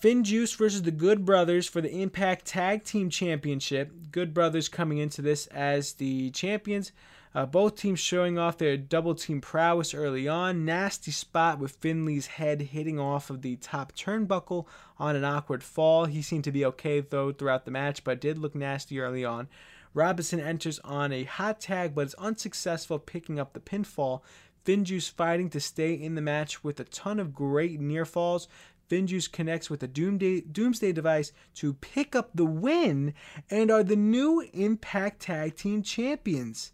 FinJuice 0.00 0.56
versus 0.56 0.82
the 0.82 0.90
Good 0.90 1.24
Brothers 1.24 1.66
for 1.66 1.80
the 1.80 1.90
Impact 1.90 2.46
Tag 2.46 2.84
Team 2.84 3.10
Championship. 3.10 3.92
Good 4.10 4.32
Brothers 4.32 4.68
coming 4.68 4.98
into 4.98 5.22
this 5.22 5.46
as 5.48 5.92
the 5.94 6.30
champions. 6.30 6.92
Uh, 7.34 7.44
both 7.44 7.74
teams 7.74 7.98
showing 7.98 8.38
off 8.38 8.58
their 8.58 8.76
double 8.76 9.14
team 9.14 9.40
prowess 9.40 9.92
early 9.92 10.28
on. 10.28 10.64
Nasty 10.64 11.10
spot 11.10 11.58
with 11.58 11.76
Finlay's 11.76 12.26
head 12.28 12.62
hitting 12.62 13.00
off 13.00 13.28
of 13.28 13.42
the 13.42 13.56
top 13.56 13.92
turnbuckle 13.92 14.66
on 14.98 15.16
an 15.16 15.24
awkward 15.24 15.64
fall. 15.64 16.04
He 16.04 16.22
seemed 16.22 16.44
to 16.44 16.52
be 16.52 16.64
okay 16.66 17.00
though 17.00 17.32
throughout 17.32 17.64
the 17.64 17.72
match, 17.72 18.04
but 18.04 18.20
did 18.20 18.38
look 18.38 18.54
nasty 18.54 19.00
early 19.00 19.24
on. 19.24 19.48
Robinson 19.94 20.38
enters 20.38 20.78
on 20.80 21.12
a 21.12 21.24
hot 21.24 21.60
tag 21.60 21.94
but 21.94 22.06
is 22.06 22.14
unsuccessful 22.14 23.00
picking 23.00 23.40
up 23.40 23.52
the 23.52 23.60
pinfall. 23.60 24.20
FinJuice 24.64 25.10
fighting 25.10 25.50
to 25.50 25.60
stay 25.60 25.92
in 25.92 26.14
the 26.14 26.22
match 26.22 26.62
with 26.62 26.78
a 26.78 26.84
ton 26.84 27.18
of 27.18 27.34
great 27.34 27.80
near 27.80 28.04
falls. 28.04 28.46
FinJuice 28.88 29.30
connects 29.30 29.68
with 29.68 29.80
the 29.80 29.88
Doomsday, 29.88 30.42
Doomsday 30.42 30.92
device 30.92 31.32
to 31.54 31.74
pick 31.74 32.14
up 32.14 32.30
the 32.34 32.44
win 32.44 33.12
and 33.50 33.70
are 33.70 33.82
the 33.82 33.96
new 33.96 34.40
Impact 34.52 35.20
Tag 35.20 35.56
Team 35.56 35.82
Champions. 35.82 36.72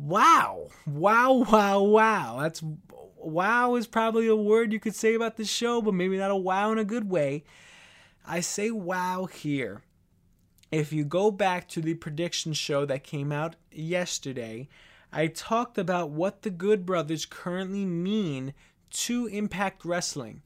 Wow. 0.00 0.68
Wow, 0.86 1.32
wow, 1.50 1.82
wow. 1.82 2.38
That's 2.40 2.62
wow 3.16 3.74
is 3.74 3.86
probably 3.86 4.28
a 4.28 4.36
word 4.36 4.72
you 4.72 4.80
could 4.80 4.94
say 4.94 5.14
about 5.14 5.36
the 5.36 5.44
show, 5.44 5.82
but 5.82 5.92
maybe 5.92 6.16
not 6.16 6.30
a 6.30 6.36
wow 6.36 6.72
in 6.72 6.78
a 6.78 6.84
good 6.84 7.10
way. 7.10 7.44
I 8.26 8.40
say 8.40 8.70
wow 8.70 9.26
here. 9.26 9.82
If 10.72 10.90
you 10.92 11.04
go 11.04 11.30
back 11.30 11.68
to 11.70 11.82
the 11.82 11.94
prediction 11.94 12.54
show 12.54 12.86
that 12.86 13.04
came 13.04 13.30
out 13.30 13.56
yesterday, 13.70 14.68
I 15.12 15.26
talked 15.26 15.76
about 15.76 16.10
what 16.10 16.42
the 16.42 16.50
Good 16.50 16.86
Brothers 16.86 17.26
currently 17.26 17.84
mean 17.84 18.54
to 18.90 19.26
Impact 19.26 19.84
Wrestling. 19.84 20.42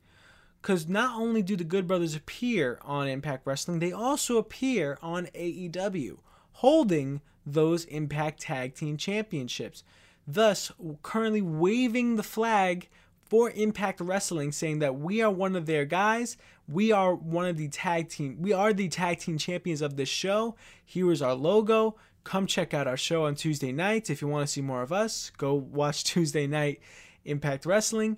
Because 0.60 0.88
not 0.88 1.20
only 1.20 1.42
do 1.42 1.56
the 1.56 1.62
Good 1.62 1.86
Brothers 1.86 2.16
appear 2.16 2.80
on 2.82 3.06
Impact 3.06 3.46
Wrestling, 3.46 3.78
they 3.78 3.92
also 3.92 4.38
appear 4.38 4.98
on 5.02 5.26
AEW, 5.34 6.18
holding 6.52 7.20
those 7.46 7.84
Impact 7.86 8.40
Tag 8.40 8.74
Team 8.74 8.96
Championships. 8.96 9.84
Thus, 10.26 10.72
currently 11.02 11.42
waving 11.42 12.16
the 12.16 12.22
flag 12.22 12.88
for 13.28 13.50
Impact 13.50 14.00
Wrestling, 14.00 14.52
saying 14.52 14.78
that 14.78 14.98
we 14.98 15.20
are 15.20 15.30
one 15.30 15.56
of 15.56 15.66
their 15.66 15.84
guys. 15.84 16.36
We 16.68 16.92
are 16.92 17.14
one 17.14 17.46
of 17.46 17.56
the 17.56 17.68
tag 17.68 18.08
team. 18.08 18.36
We 18.40 18.52
are 18.52 18.72
the 18.72 18.88
tag 18.88 19.18
team 19.18 19.38
champions 19.38 19.82
of 19.82 19.96
this 19.96 20.08
show. 20.08 20.56
Here 20.84 21.10
is 21.10 21.20
our 21.20 21.34
logo. 21.34 21.96
Come 22.24 22.46
check 22.46 22.72
out 22.72 22.86
our 22.86 22.96
show 22.96 23.24
on 23.24 23.34
Tuesday 23.34 23.70
nights. 23.72 24.08
If 24.08 24.22
you 24.22 24.28
want 24.28 24.46
to 24.46 24.52
see 24.52 24.62
more 24.62 24.82
of 24.82 24.92
us, 24.92 25.30
go 25.36 25.54
watch 25.54 26.04
Tuesday 26.04 26.46
night 26.46 26.80
Impact 27.24 27.66
Wrestling. 27.66 28.16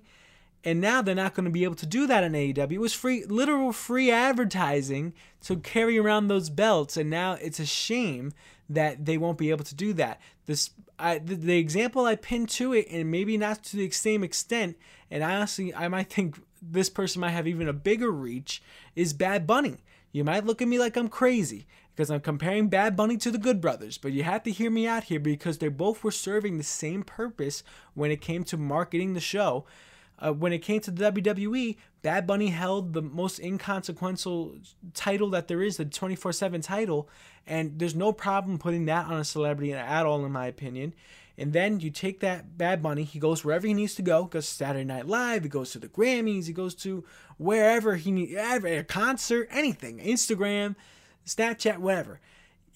And 0.67 0.81
now 0.81 1.01
they're 1.01 1.15
not 1.15 1.33
going 1.33 1.45
to 1.45 1.49
be 1.49 1.63
able 1.63 1.75
to 1.75 1.85
do 1.85 2.07
that 2.07 2.25
in 2.25 2.33
AEW. 2.33 2.73
It 2.73 2.79
was 2.79 2.93
free, 2.93 3.23
literal 3.23 3.71
free 3.71 4.11
advertising 4.11 5.13
to 5.43 5.55
carry 5.55 5.97
around 5.97 6.27
those 6.27 6.49
belts, 6.49 6.97
and 6.97 7.09
now 7.09 7.37
it's 7.41 7.61
a 7.61 7.65
shame 7.65 8.33
that 8.67 9.05
they 9.05 9.17
won't 9.17 9.37
be 9.37 9.49
able 9.49 9.63
to 9.63 9.73
do 9.73 9.93
that. 9.93 10.19
This 10.45 10.71
I, 10.99 11.19
the, 11.19 11.35
the 11.35 11.57
example 11.57 12.03
I 12.03 12.17
pinned 12.17 12.49
to 12.49 12.73
it, 12.73 12.87
and 12.91 13.09
maybe 13.09 13.37
not 13.37 13.63
to 13.63 13.77
the 13.77 13.89
same 13.91 14.25
extent, 14.25 14.75
and 15.09 15.23
honestly, 15.23 15.73
I 15.73 15.87
might 15.87 16.09
think 16.09 16.37
this 16.61 16.89
person 16.89 17.21
might 17.21 17.29
have 17.29 17.47
even 17.47 17.69
a 17.69 17.73
bigger 17.73 18.11
reach, 18.11 18.61
is 18.93 19.13
Bad 19.13 19.47
Bunny. 19.47 19.85
You 20.11 20.25
might 20.25 20.45
look 20.45 20.61
at 20.61 20.67
me 20.67 20.77
like 20.79 20.97
I'm 20.97 21.07
crazy 21.07 21.65
because 21.95 22.11
I'm 22.11 22.19
comparing 22.19 22.67
Bad 22.67 22.97
Bunny 22.97 23.15
to 23.15 23.31
the 23.31 23.37
Good 23.37 23.61
Brothers, 23.61 23.97
but 23.97 24.11
you 24.11 24.23
have 24.23 24.43
to 24.43 24.51
hear 24.51 24.69
me 24.69 24.85
out 24.85 25.05
here 25.05 25.21
because 25.21 25.59
they 25.59 25.69
both 25.69 26.03
were 26.03 26.11
serving 26.11 26.57
the 26.57 26.63
same 26.65 27.03
purpose 27.03 27.63
when 27.93 28.11
it 28.11 28.19
came 28.19 28.43
to 28.43 28.57
marketing 28.57 29.13
the 29.13 29.21
show. 29.21 29.65
Uh, 30.19 30.33
when 30.33 30.51
it 30.51 30.59
came 30.59 30.81
to 30.81 30.91
the 30.91 31.11
WWE, 31.11 31.77
Bad 32.01 32.25
Bunny 32.25 32.47
held 32.47 32.93
the 32.93 33.01
most 33.01 33.39
inconsequential 33.39 34.55
title 34.93 35.29
that 35.31 35.47
there 35.47 35.61
is, 35.61 35.77
the 35.77 35.85
24 35.85 36.33
7 36.33 36.61
title, 36.61 37.09
and 37.45 37.77
there's 37.77 37.95
no 37.95 38.11
problem 38.11 38.57
putting 38.57 38.85
that 38.85 39.05
on 39.05 39.19
a 39.19 39.23
celebrity 39.23 39.73
at 39.73 40.05
all, 40.05 40.25
in 40.25 40.31
my 40.31 40.47
opinion. 40.47 40.93
And 41.37 41.53
then 41.53 41.79
you 41.79 41.91
take 41.91 42.21
that 42.21 42.57
Bad 42.57 42.81
Bunny, 42.81 43.03
he 43.03 43.19
goes 43.19 43.45
wherever 43.45 43.67
he 43.67 43.73
needs 43.75 43.93
to 43.95 44.01
go, 44.01 44.25
goes 44.25 44.47
to 44.47 44.55
Saturday 44.55 44.83
Night 44.83 45.07
Live, 45.07 45.43
he 45.43 45.49
goes 45.49 45.71
to 45.71 45.79
the 45.79 45.87
Grammys, 45.87 46.47
he 46.47 46.53
goes 46.53 46.73
to 46.75 47.03
wherever 47.37 47.95
he 47.95 48.11
needs, 48.11 48.33
a 48.33 48.83
concert, 48.83 49.47
anything, 49.51 49.99
Instagram, 49.99 50.75
Snapchat, 51.27 51.77
whatever. 51.77 52.19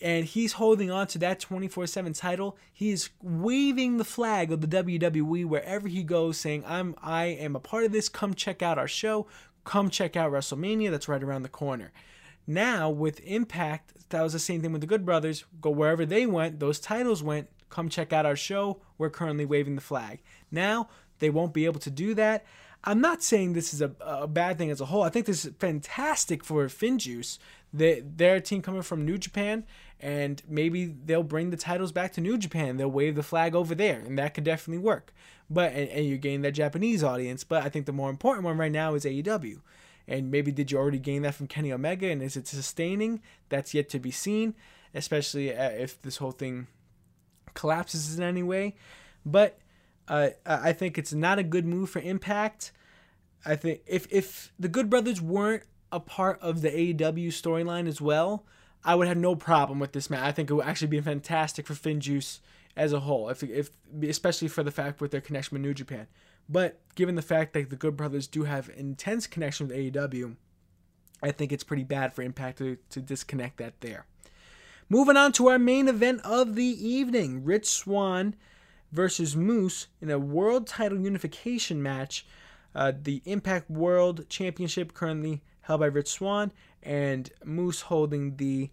And 0.02 0.26
he's 0.26 0.54
holding 0.54 0.90
on 0.90 1.08
to 1.08 1.20
that 1.20 1.40
24 1.40 1.88
7 1.88 2.14
title. 2.14 2.58
He 2.74 2.90
is 2.90 3.10
waving 3.22 3.98
the 3.98 4.04
flag 4.04 4.52
of 4.52 4.62
the 4.62 4.68
WWE 4.68 5.46
wherever 5.46 5.88
he 5.88 6.04
goes, 6.04 6.38
saying, 6.38 6.64
I'm 6.68 6.96
I 7.02 7.26
am 7.26 7.56
a 7.56 7.60
part 7.60 7.84
of 7.84 7.92
this. 7.92 8.10
Come 8.10 8.34
check 8.34 8.62
out 8.62 8.78
our 8.80 8.88
show. 8.88 9.28
Come 9.64 9.90
check 9.90 10.16
out 10.16 10.32
WrestleMania. 10.32 10.90
That's 10.90 11.08
right 11.08 11.22
around 11.22 11.44
the 11.44 11.50
corner. 11.50 11.92
Now 12.48 12.90
with 12.90 13.20
Impact, 13.22 14.10
that 14.10 14.22
was 14.22 14.34
the 14.34 14.40
same 14.40 14.62
thing 14.62 14.72
with 14.72 14.82
the 14.82 14.88
Good 14.88 15.06
Brothers. 15.06 15.46
Go 15.60 15.70
wherever 15.70 16.06
they 16.06 16.26
went, 16.26 16.60
those 16.60 16.80
titles 16.80 17.22
went. 17.22 17.48
Come 17.70 17.88
check 17.88 18.12
out 18.12 18.26
our 18.26 18.36
show. 18.36 18.82
We're 18.98 19.10
currently 19.10 19.46
waving 19.46 19.76
the 19.76 19.82
flag. 19.82 20.22
Now 20.52 20.90
they 21.20 21.30
won't 21.30 21.54
be 21.54 21.66
able 21.66 21.80
to 21.82 21.92
do 21.92 22.14
that. 22.16 22.46
I'm 22.84 23.00
not 23.00 23.22
saying 23.22 23.54
this 23.54 23.74
is 23.74 23.82
a, 23.82 23.92
a 24.02 24.28
bad 24.28 24.58
thing 24.58 24.72
as 24.72 24.82
a 24.82 24.86
whole. 24.86 25.04
I 25.04 25.10
think 25.10 25.28
this 25.28 25.46
is 25.46 25.54
fantastic 25.60 26.44
for 26.44 26.66
FinJuice. 26.66 27.38
They, 27.73 28.03
they're 28.05 28.36
a 28.36 28.41
team 28.41 28.62
coming 28.62 28.81
from 28.81 29.05
New 29.05 29.17
Japan, 29.17 29.65
and 29.99 30.41
maybe 30.47 30.86
they'll 30.86 31.23
bring 31.23 31.51
the 31.51 31.57
titles 31.57 31.91
back 31.91 32.12
to 32.13 32.21
New 32.21 32.38
Japan. 32.38 32.77
They'll 32.77 32.89
wave 32.89 33.15
the 33.15 33.23
flag 33.23 33.55
over 33.55 33.73
there, 33.73 33.99
and 33.99 34.17
that 34.19 34.34
could 34.34 34.43
definitely 34.43 34.84
work. 34.84 35.13
But 35.49 35.73
and, 35.73 35.89
and 35.89 36.05
you 36.05 36.17
gain 36.17 36.41
that 36.41 36.51
Japanese 36.51 37.03
audience. 37.03 37.43
But 37.43 37.63
I 37.63 37.69
think 37.69 37.86
the 37.86 37.93
more 37.93 38.10
important 38.10 38.45
one 38.45 38.57
right 38.57 38.71
now 38.71 38.93
is 38.95 39.05
AEW. 39.05 39.62
And 40.07 40.31
maybe 40.31 40.51
did 40.51 40.71
you 40.71 40.77
already 40.77 40.99
gain 40.99 41.21
that 41.21 41.36
from 41.36 41.47
Kenny 41.47 41.71
Omega, 41.71 42.07
and 42.07 42.21
is 42.21 42.36
it 42.36 42.47
sustaining? 42.47 43.21
That's 43.49 43.73
yet 43.73 43.88
to 43.89 43.99
be 43.99 44.12
seen, 44.12 44.55
especially 44.93 45.55
uh, 45.55 45.69
if 45.69 46.01
this 46.01 46.17
whole 46.17 46.31
thing 46.31 46.67
collapses 47.53 48.17
in 48.17 48.23
any 48.23 48.43
way. 48.43 48.75
But 49.25 49.60
uh, 50.07 50.29
I 50.45 50.73
think 50.73 50.97
it's 50.97 51.13
not 51.13 51.39
a 51.39 51.43
good 51.43 51.65
move 51.65 51.89
for 51.89 51.99
Impact. 51.99 52.71
I 53.45 53.55
think 53.55 53.81
if 53.88 54.07
if 54.12 54.51
the 54.60 54.67
Good 54.67 54.89
Brothers 54.89 55.21
weren't 55.21 55.63
a 55.91 55.99
part 55.99 56.39
of 56.41 56.62
the 56.62 56.69
AEW 56.69 57.27
storyline 57.27 57.88
as 57.88 58.01
well, 58.01 58.45
I 58.84 58.95
would 58.95 59.08
have 59.08 59.17
no 59.17 59.36
problem 59.36 59.80
with 59.80 59.91
this 59.91 60.10
match. 60.10 60.23
I 60.23 60.32
think 60.32 60.49
it 60.49 60.54
would 60.54 60.65
actually 60.65 60.88
be 60.88 61.01
fantastic 61.01 61.67
for 61.67 61.73
FinJuice 61.73 62.39
as 62.75 62.93
a 62.93 63.01
whole, 63.01 63.30
if, 63.30 63.43
if 63.43 63.69
especially 64.01 64.47
for 64.47 64.63
the 64.63 64.71
fact 64.71 65.01
with 65.01 65.12
their 65.12 65.21
connection 65.21 65.56
with 65.56 65.62
New 65.62 65.73
Japan. 65.73 66.08
But 66.49 66.80
given 66.95 67.15
the 67.15 67.21
fact 67.21 67.54
that 67.54 67.69
the 67.69 67.75
Good 67.75 67.95
Brothers 67.95 68.27
do 68.27 68.43
have 68.43 68.69
intense 68.75 69.27
connection 69.27 69.67
with 69.67 69.77
AEW, 69.77 70.36
I 71.21 71.32
think 71.32 71.51
it's 71.51 71.63
pretty 71.63 71.84
bad 71.84 72.13
for 72.13 72.23
Impact 72.23 72.58
to, 72.58 72.77
to 72.89 72.99
disconnect 72.99 73.58
that 73.58 73.80
there. 73.82 74.06
Moving 74.89 75.15
on 75.15 75.32
to 75.34 75.47
our 75.47 75.60
main 75.60 75.88
event 75.88 76.21
of 76.25 76.56
the 76.56 76.63
evening 76.65 77.43
Rich 77.45 77.69
Swann 77.69 78.36
versus 78.91 79.36
Moose 79.36 79.88
in 80.01 80.10
a 80.10 80.19
world 80.19 80.67
title 80.67 80.99
unification 80.99 81.82
match. 81.82 82.25
Uh, 82.73 82.91
the 83.01 83.21
Impact 83.25 83.69
World 83.69 84.27
Championship 84.30 84.93
currently 84.93 85.41
held 85.71 85.79
by 85.79 85.86
Rich 85.88 86.10
Swann, 86.10 86.51
and 86.84 87.31
Moose 87.45 87.81
holding 87.81 88.36
the 88.36 88.69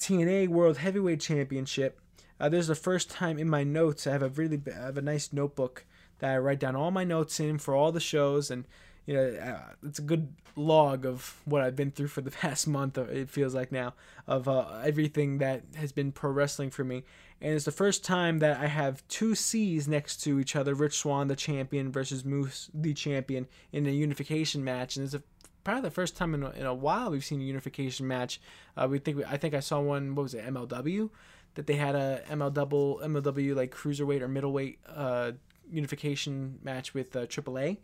TNA 0.00 0.48
World 0.48 0.78
Heavyweight 0.78 1.20
Championship. 1.20 2.00
Uh, 2.40 2.48
this 2.48 2.60
is 2.60 2.68
the 2.68 2.74
first 2.74 3.10
time 3.10 3.38
in 3.38 3.48
my 3.48 3.62
notes. 3.62 4.08
I 4.08 4.12
have 4.12 4.22
a 4.22 4.28
really 4.28 4.60
I 4.66 4.86
have 4.86 4.98
a 4.98 5.02
nice 5.02 5.32
notebook 5.32 5.84
that 6.18 6.32
I 6.32 6.38
write 6.38 6.58
down 6.58 6.74
all 6.74 6.90
my 6.90 7.04
notes 7.04 7.38
in 7.38 7.58
for 7.58 7.76
all 7.76 7.92
the 7.92 8.00
shows, 8.00 8.50
and 8.50 8.64
you 9.06 9.14
know 9.14 9.22
uh, 9.22 9.74
it's 9.84 10.00
a 10.00 10.02
good 10.02 10.34
log 10.56 11.06
of 11.06 11.40
what 11.44 11.62
I've 11.62 11.76
been 11.76 11.92
through 11.92 12.08
for 12.08 12.22
the 12.22 12.30
past 12.42 12.66
month. 12.66 12.98
It 12.98 13.30
feels 13.30 13.54
like 13.54 13.70
now 13.70 13.94
of 14.26 14.48
uh, 14.48 14.80
everything 14.84 15.38
that 15.38 15.62
has 15.76 15.92
been 15.92 16.10
pro 16.10 16.32
wrestling 16.32 16.70
for 16.70 16.82
me, 16.82 17.04
and 17.40 17.54
it's 17.54 17.66
the 17.66 17.70
first 17.70 18.04
time 18.04 18.40
that 18.40 18.58
I 18.58 18.66
have 18.66 19.06
two 19.06 19.36
C's 19.36 19.86
next 19.86 20.16
to 20.24 20.40
each 20.40 20.56
other: 20.56 20.74
Rich 20.74 20.98
Swann, 20.98 21.28
the 21.28 21.36
champion, 21.36 21.92
versus 21.92 22.24
Moose, 22.24 22.68
the 22.74 22.94
champion, 22.94 23.46
in 23.70 23.86
a 23.86 23.90
unification 23.90 24.64
match, 24.64 24.96
and 24.96 25.04
it's 25.04 25.14
a 25.14 25.22
probably 25.64 25.82
the 25.82 25.90
first 25.90 26.16
time 26.16 26.34
in 26.34 26.42
a, 26.42 26.50
in 26.50 26.66
a 26.66 26.74
while 26.74 27.10
we've 27.10 27.24
seen 27.24 27.40
a 27.40 27.44
unification 27.44 28.06
match. 28.06 28.40
Uh, 28.76 28.88
we 28.90 28.98
think 28.98 29.22
I 29.28 29.36
think 29.36 29.54
I 29.54 29.60
saw 29.60 29.80
one. 29.80 30.14
What 30.14 30.24
was 30.24 30.34
it? 30.34 30.44
MLW 30.44 31.10
that 31.54 31.66
they 31.66 31.74
had 31.74 31.94
a 31.94 32.22
ML 32.30 32.52
double 32.52 33.00
MLW 33.02 33.54
like 33.54 33.74
cruiserweight 33.74 34.20
or 34.20 34.28
middleweight 34.28 34.78
uh, 34.88 35.32
unification 35.70 36.58
match 36.62 36.94
with 36.94 37.14
uh, 37.16 37.26
AAA. 37.26 37.78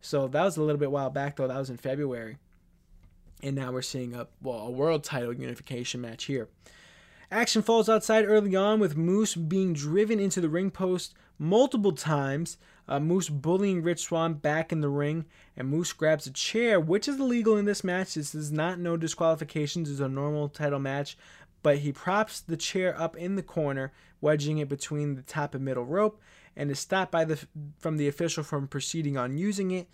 So 0.00 0.28
that 0.28 0.42
was 0.42 0.56
a 0.56 0.62
little 0.62 0.78
bit 0.78 0.90
while 0.90 1.10
back 1.10 1.36
though. 1.36 1.48
That 1.48 1.58
was 1.58 1.70
in 1.70 1.76
February, 1.76 2.38
and 3.42 3.54
now 3.54 3.72
we're 3.72 3.82
seeing 3.82 4.14
a 4.14 4.26
well 4.40 4.66
a 4.66 4.70
world 4.70 5.04
title 5.04 5.32
unification 5.32 6.00
match 6.00 6.24
here. 6.24 6.48
Action 7.30 7.62
falls 7.62 7.88
outside 7.88 8.26
early 8.26 8.54
on 8.54 8.78
with 8.78 8.96
Moose 8.96 9.34
being 9.34 9.72
driven 9.72 10.20
into 10.20 10.40
the 10.40 10.50
ring 10.50 10.70
post 10.70 11.14
multiple 11.38 11.92
times. 11.92 12.58
Uh, 12.88 12.98
Moose 12.98 13.28
bullying 13.28 13.82
Rich 13.82 14.00
Swann 14.00 14.34
back 14.34 14.72
in 14.72 14.80
the 14.80 14.88
ring, 14.88 15.24
and 15.56 15.68
Moose 15.68 15.92
grabs 15.92 16.26
a 16.26 16.32
chair, 16.32 16.80
which 16.80 17.06
is 17.06 17.20
illegal 17.20 17.56
in 17.56 17.64
this 17.64 17.84
match. 17.84 18.14
This 18.14 18.34
is 18.34 18.50
not 18.50 18.80
no 18.80 18.96
disqualifications. 18.96 19.88
It's 19.88 20.00
a 20.00 20.08
normal 20.08 20.48
title 20.48 20.80
match, 20.80 21.16
but 21.62 21.78
he 21.78 21.92
props 21.92 22.40
the 22.40 22.56
chair 22.56 23.00
up 23.00 23.16
in 23.16 23.36
the 23.36 23.42
corner, 23.42 23.92
wedging 24.20 24.58
it 24.58 24.68
between 24.68 25.14
the 25.14 25.22
top 25.22 25.54
and 25.54 25.64
middle 25.64 25.84
rope, 25.84 26.20
and 26.56 26.70
is 26.70 26.80
stopped 26.80 27.12
by 27.12 27.24
the 27.24 27.38
from 27.78 27.98
the 27.98 28.08
official 28.08 28.42
from 28.42 28.66
proceeding 28.66 29.16
on 29.16 29.38
using 29.38 29.70
it. 29.70 29.88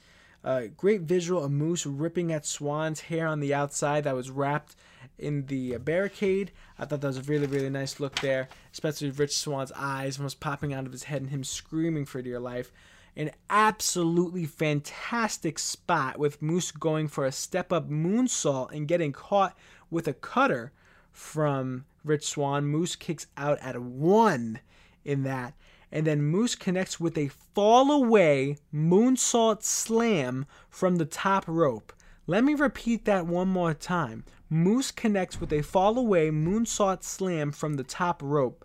Uh, 0.44 0.62
great 0.76 1.02
visual, 1.02 1.44
a 1.44 1.48
Moose 1.48 1.84
ripping 1.84 2.32
at 2.32 2.46
Swann's 2.46 3.00
hair 3.00 3.26
on 3.26 3.40
the 3.40 3.52
outside 3.52 4.04
that 4.04 4.14
was 4.14 4.30
wrapped 4.30 4.76
in 5.18 5.46
the 5.46 5.76
barricade. 5.78 6.52
I 6.78 6.84
thought 6.84 7.00
that 7.00 7.06
was 7.08 7.18
a 7.18 7.22
really, 7.22 7.46
really 7.46 7.70
nice 7.70 7.98
look 7.98 8.20
there, 8.20 8.48
especially 8.72 9.10
Rich 9.10 9.36
Swann's 9.36 9.72
eyes 9.72 10.18
almost 10.18 10.40
popping 10.40 10.72
out 10.72 10.86
of 10.86 10.92
his 10.92 11.04
head 11.04 11.22
and 11.22 11.30
him 11.30 11.42
screaming 11.42 12.04
for 12.04 12.22
dear 12.22 12.38
life. 12.38 12.70
An 13.16 13.32
absolutely 13.50 14.46
fantastic 14.46 15.58
spot 15.58 16.18
with 16.18 16.40
Moose 16.40 16.70
going 16.70 17.08
for 17.08 17.26
a 17.26 17.32
step 17.32 17.72
up 17.72 17.90
moonsault 17.90 18.70
and 18.70 18.86
getting 18.86 19.12
caught 19.12 19.58
with 19.90 20.06
a 20.06 20.12
cutter 20.12 20.72
from 21.10 21.84
Rich 22.04 22.28
Swann. 22.28 22.66
Moose 22.66 22.94
kicks 22.94 23.26
out 23.36 23.58
at 23.60 23.80
one 23.82 24.60
in 25.04 25.24
that. 25.24 25.54
And 25.90 26.06
then 26.06 26.22
Moose 26.22 26.54
connects 26.54 27.00
with 27.00 27.16
a 27.16 27.28
fall 27.54 27.90
away 27.90 28.58
moonsault 28.74 29.62
slam 29.62 30.46
from 30.68 30.96
the 30.96 31.04
top 31.04 31.44
rope. 31.46 31.92
Let 32.26 32.44
me 32.44 32.54
repeat 32.54 33.06
that 33.06 33.26
one 33.26 33.48
more 33.48 33.72
time. 33.72 34.24
Moose 34.50 34.90
connects 34.90 35.40
with 35.40 35.52
a 35.52 35.62
fall 35.62 35.98
away 35.98 36.30
moonsault 36.30 37.02
slam 37.02 37.52
from 37.52 37.74
the 37.74 37.84
top 37.84 38.22
rope. 38.22 38.64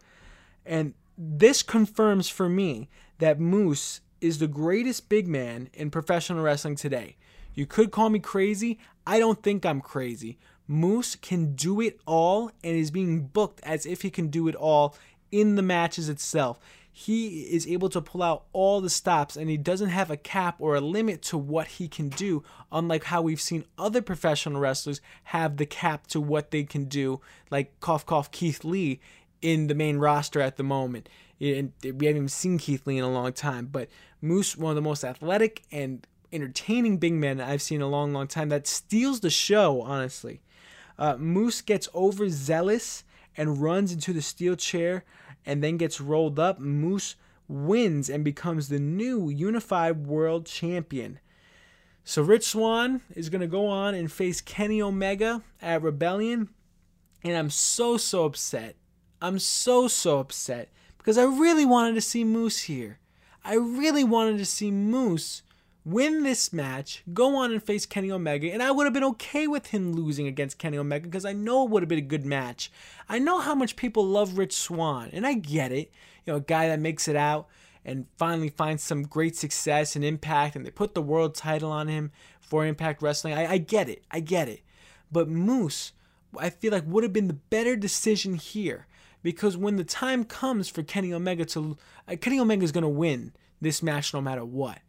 And 0.65 0.93
this 1.17 1.63
confirms 1.63 2.27
for 2.27 2.49
me 2.49 2.89
that 3.19 3.39
Moose 3.39 4.01
is 4.19 4.39
the 4.39 4.47
greatest 4.47 5.09
big 5.09 5.27
man 5.27 5.69
in 5.73 5.91
professional 5.91 6.43
wrestling 6.43 6.75
today. 6.75 7.15
You 7.53 7.65
could 7.65 7.91
call 7.91 8.09
me 8.09 8.19
crazy. 8.19 8.79
I 9.05 9.19
don't 9.19 9.43
think 9.43 9.65
I'm 9.65 9.81
crazy. 9.81 10.37
Moose 10.67 11.15
can 11.15 11.55
do 11.55 11.81
it 11.81 11.99
all 12.05 12.51
and 12.63 12.75
is 12.75 12.91
being 12.91 13.27
booked 13.27 13.59
as 13.63 13.85
if 13.85 14.01
he 14.01 14.09
can 14.09 14.27
do 14.27 14.47
it 14.47 14.55
all 14.55 14.95
in 15.31 15.55
the 15.55 15.61
matches 15.61 16.09
itself 16.09 16.59
he 16.95 17.41
is 17.51 17.65
able 17.65 17.89
to 17.89 17.99
pull 17.99 18.21
out 18.21 18.43
all 18.53 18.79
the 18.79 18.89
stops 18.89 19.35
and 19.35 19.49
he 19.49 19.57
doesn't 19.57 19.89
have 19.89 20.11
a 20.11 20.15
cap 20.15 20.55
or 20.59 20.75
a 20.75 20.79
limit 20.81 21.23
to 21.23 21.37
what 21.39 21.67
he 21.67 21.87
can 21.87 22.07
do, 22.07 22.43
unlike 22.71 23.05
how 23.05 23.23
we've 23.23 23.41
seen 23.41 23.65
other 23.79 23.99
professional 23.99 24.61
wrestlers 24.61 25.01
have 25.25 25.57
the 25.57 25.65
cap 25.65 26.05
to 26.05 26.21
what 26.21 26.51
they 26.51 26.63
can 26.63 26.85
do, 26.85 27.19
like 27.49 27.79
cough 27.79 28.05
cough 28.05 28.29
Keith 28.29 28.63
Lee 28.63 28.99
in 29.41 29.65
the 29.65 29.73
main 29.73 29.97
roster 29.97 30.39
at 30.39 30.57
the 30.57 30.63
moment. 30.63 31.09
And 31.41 31.73
we 31.83 32.05
haven't 32.05 32.29
seen 32.29 32.59
Keith 32.59 32.85
Lee 32.85 32.99
in 32.99 33.03
a 33.03 33.11
long 33.11 33.33
time, 33.33 33.69
but 33.71 33.89
Moose, 34.21 34.55
one 34.55 34.69
of 34.69 34.75
the 34.75 34.81
most 34.81 35.03
athletic 35.03 35.63
and 35.71 36.05
entertaining 36.31 36.97
big 36.97 37.13
men 37.13 37.41
I've 37.41 37.63
seen 37.63 37.77
in 37.77 37.81
a 37.81 37.89
long, 37.89 38.13
long 38.13 38.27
time, 38.27 38.49
that 38.49 38.67
steals 38.67 39.21
the 39.21 39.31
show, 39.31 39.81
honestly. 39.81 40.41
Uh, 40.99 41.17
Moose 41.17 41.61
gets 41.61 41.89
overzealous 41.95 43.03
and 43.35 43.63
runs 43.63 43.91
into 43.91 44.13
the 44.13 44.21
steel 44.21 44.55
chair 44.55 45.03
and 45.45 45.63
then 45.63 45.77
gets 45.77 46.01
rolled 46.01 46.39
up, 46.39 46.59
Moose 46.59 47.15
wins 47.47 48.09
and 48.09 48.23
becomes 48.23 48.69
the 48.69 48.79
new 48.79 49.29
unified 49.29 50.07
world 50.07 50.45
champion. 50.45 51.19
So 52.03 52.21
Rich 52.21 52.47
Swann 52.47 53.01
is 53.15 53.29
going 53.29 53.41
to 53.41 53.47
go 53.47 53.67
on 53.67 53.95
and 53.95 54.11
face 54.11 54.41
Kenny 54.41 54.81
Omega 54.81 55.41
at 55.61 55.81
Rebellion. 55.81 56.49
And 57.23 57.37
I'm 57.37 57.49
so, 57.49 57.97
so 57.97 58.25
upset. 58.25 58.75
I'm 59.21 59.39
so, 59.39 59.87
so 59.87 60.19
upset 60.19 60.69
because 60.97 61.17
I 61.17 61.23
really 61.23 61.65
wanted 61.65 61.95
to 61.95 62.01
see 62.01 62.23
Moose 62.23 62.61
here. 62.61 62.99
I 63.45 63.55
really 63.55 64.03
wanted 64.03 64.37
to 64.37 64.45
see 64.45 64.71
Moose 64.71 65.43
win 65.85 66.23
this 66.23 66.53
match, 66.53 67.03
go 67.13 67.35
on 67.35 67.51
and 67.51 67.61
face 67.61 67.85
Kenny 67.85 68.11
Omega, 68.11 68.51
and 68.51 68.63
I 68.63 68.71
would 68.71 68.85
have 68.85 68.93
been 68.93 69.03
okay 69.03 69.47
with 69.47 69.67
him 69.67 69.93
losing 69.93 70.27
against 70.27 70.57
Kenny 70.57 70.77
Omega 70.77 71.07
because 71.07 71.25
I 71.25 71.33
know 71.33 71.63
it 71.63 71.69
would 71.69 71.83
have 71.83 71.89
been 71.89 71.99
a 71.99 72.01
good 72.01 72.25
match. 72.25 72.71
I 73.09 73.19
know 73.19 73.39
how 73.39 73.55
much 73.55 73.75
people 73.75 74.05
love 74.05 74.37
Rich 74.37 74.53
Swann, 74.53 75.09
and 75.11 75.27
I 75.27 75.33
get 75.33 75.71
it. 75.71 75.91
You 76.25 76.33
know, 76.33 76.37
a 76.37 76.41
guy 76.41 76.67
that 76.67 76.79
makes 76.79 77.07
it 77.07 77.15
out 77.15 77.47
and 77.85 78.05
finally 78.17 78.49
finds 78.49 78.81
some 78.81 79.03
great 79.03 79.35
success 79.35 79.95
and 79.95 80.05
impact, 80.05 80.55
and 80.55 80.65
they 80.65 80.71
put 80.71 80.93
the 80.93 81.01
world 81.01 81.35
title 81.35 81.71
on 81.71 81.89
him 81.89 82.11
for 82.39 82.65
Impact 82.65 83.01
Wrestling. 83.01 83.33
I, 83.33 83.53
I 83.53 83.57
get 83.57 83.89
it. 83.89 84.03
I 84.09 84.21
get 84.21 84.47
it. 84.47 84.61
But 85.11 85.27
Moose, 85.27 85.91
I 86.37 86.49
feel 86.49 86.71
like 86.71 86.85
would 86.87 87.03
have 87.03 87.13
been 87.13 87.27
the 87.27 87.33
better 87.33 87.75
decision 87.75 88.35
here 88.35 88.87
because 89.21 89.57
when 89.57 89.75
the 89.75 89.83
time 89.83 90.23
comes 90.23 90.69
for 90.69 90.81
Kenny 90.81 91.13
Omega 91.13 91.45
to, 91.45 91.77
uh, 92.07 92.15
Kenny 92.19 92.39
Omega 92.39 92.63
is 92.63 92.71
going 92.71 92.83
to 92.83 92.89
win 92.89 93.33
this 93.61 93.83
match 93.83 94.13
no 94.13 94.21
matter 94.21 94.43
what 94.43 94.79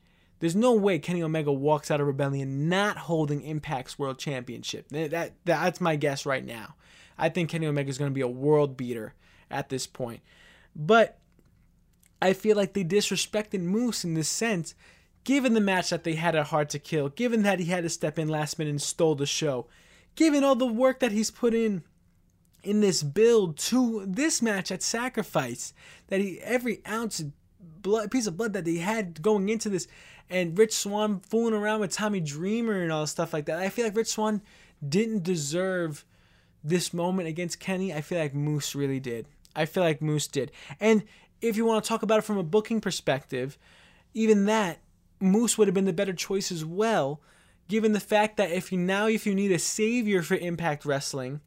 There's 0.44 0.54
no 0.54 0.74
way 0.74 0.98
Kenny 0.98 1.22
Omega 1.22 1.50
walks 1.50 1.90
out 1.90 2.02
of 2.02 2.07
Rebellion 2.07 2.68
not 2.68 2.98
holding 2.98 3.40
Impact's 3.40 3.98
World 3.98 4.18
Championship. 4.18 4.87
That, 4.90 5.11
that 5.12 5.33
that's 5.46 5.80
my 5.80 5.96
guess 5.96 6.26
right 6.26 6.44
now. 6.44 6.74
I 7.16 7.30
think 7.30 7.48
Kenny 7.48 7.66
Omega 7.66 7.88
is 7.88 7.96
going 7.96 8.11
to 8.11 8.14
be 8.14 8.20
a 8.20 8.28
world 8.28 8.76
beater 8.76 9.14
at 9.50 9.70
this 9.70 9.87
point. 9.87 10.20
But 10.76 11.18
I 12.20 12.35
feel 12.35 12.59
like 12.59 12.74
they 12.74 12.85
disrespected 12.85 13.62
Moose 13.62 14.04
in 14.04 14.12
this 14.12 14.28
sense, 14.28 14.74
given 15.24 15.54
the 15.54 15.62
match 15.62 15.88
that 15.88 16.04
they 16.04 16.12
had 16.12 16.37
at 16.37 16.48
Hard 16.48 16.68
to 16.68 16.78
Kill, 16.78 17.09
given 17.09 17.42
that 17.44 17.59
he 17.59 17.70
had 17.70 17.85
to 17.85 17.88
step 17.88 18.18
in 18.18 18.28
last 18.28 18.59
minute 18.59 18.72
and 18.72 18.83
stole 18.83 19.14
the 19.14 19.24
show, 19.24 19.66
given 20.14 20.44
all 20.44 20.57
the 20.57 20.66
work 20.66 21.00
that 21.00 21.12
he's 21.12 21.30
put 21.30 21.54
in 21.54 21.85
in 22.62 22.83
this 22.83 23.02
build 23.02 23.57
to 23.57 24.04
this 24.07 24.42
match 24.42 24.70
at 24.70 24.83
Sacrifice, 24.83 25.72
that 26.09 26.20
he 26.20 26.38
every 26.42 26.83
ounce 26.87 27.22
blood, 27.85 28.11
piece 28.11 28.27
of 28.27 28.37
blood 28.37 28.55
that 28.55 28.64
they 28.64 28.79
had 28.79 29.23
going 29.23 29.49
into 29.49 29.68
this, 29.68 29.87
and 30.29 30.59
Rich 30.59 30.75
Swann 30.75 31.20
fooling 31.20 31.55
around 31.55 31.79
with 31.79 31.92
Tommy 31.92 32.18
Dreamer 32.18 32.83
and 32.83 32.90
all 32.90 33.07
stuff 33.07 33.33
like 33.33 33.47
that. 33.47 33.61
I 33.61 33.68
feel 33.68 33.85
like 33.85 33.97
Rich 33.97 34.09
Swann 34.09 34.42
didn't 34.87 35.23
deserve 35.23 36.05
this 36.64 36.92
moment 36.92 37.29
against 37.29 37.61
Kenny. 37.61 37.94
I 37.94 38.01
feel 38.01 38.18
like 38.18 38.35
Moose 38.35 38.75
really 38.75 38.99
did. 38.99 39.29
I 39.55 39.66
feel 39.66 39.85
like 39.85 40.03
Moose 40.03 40.27
did. 40.27 40.51
And 40.81 41.05
if 41.40 41.57
you 41.57 41.64
want 41.64 41.85
to 41.85 41.88
talk 41.88 42.03
about 42.03 42.18
it 42.18 42.25
from 42.25 42.38
a 42.38 42.42
booking 42.42 42.81
perspective, 42.81 43.57
even 44.14 44.47
that 44.47 44.81
Moose 45.20 45.57
would 45.57 45.68
have 45.68 45.75
been 45.75 45.85
the 45.85 45.92
better 45.92 46.12
choice 46.12 46.51
as 46.51 46.64
well, 46.64 47.20
given 47.68 47.92
the 47.92 48.01
fact 48.01 48.37
that 48.38 48.51
if 48.51 48.73
you 48.73 48.79
now 48.79 49.07
if 49.07 49.27
you 49.27 49.35
need 49.35 49.53
a 49.53 49.59
savior 49.59 50.23
for 50.23 50.35
Impact 50.35 50.85
Wrestling, 50.85 51.40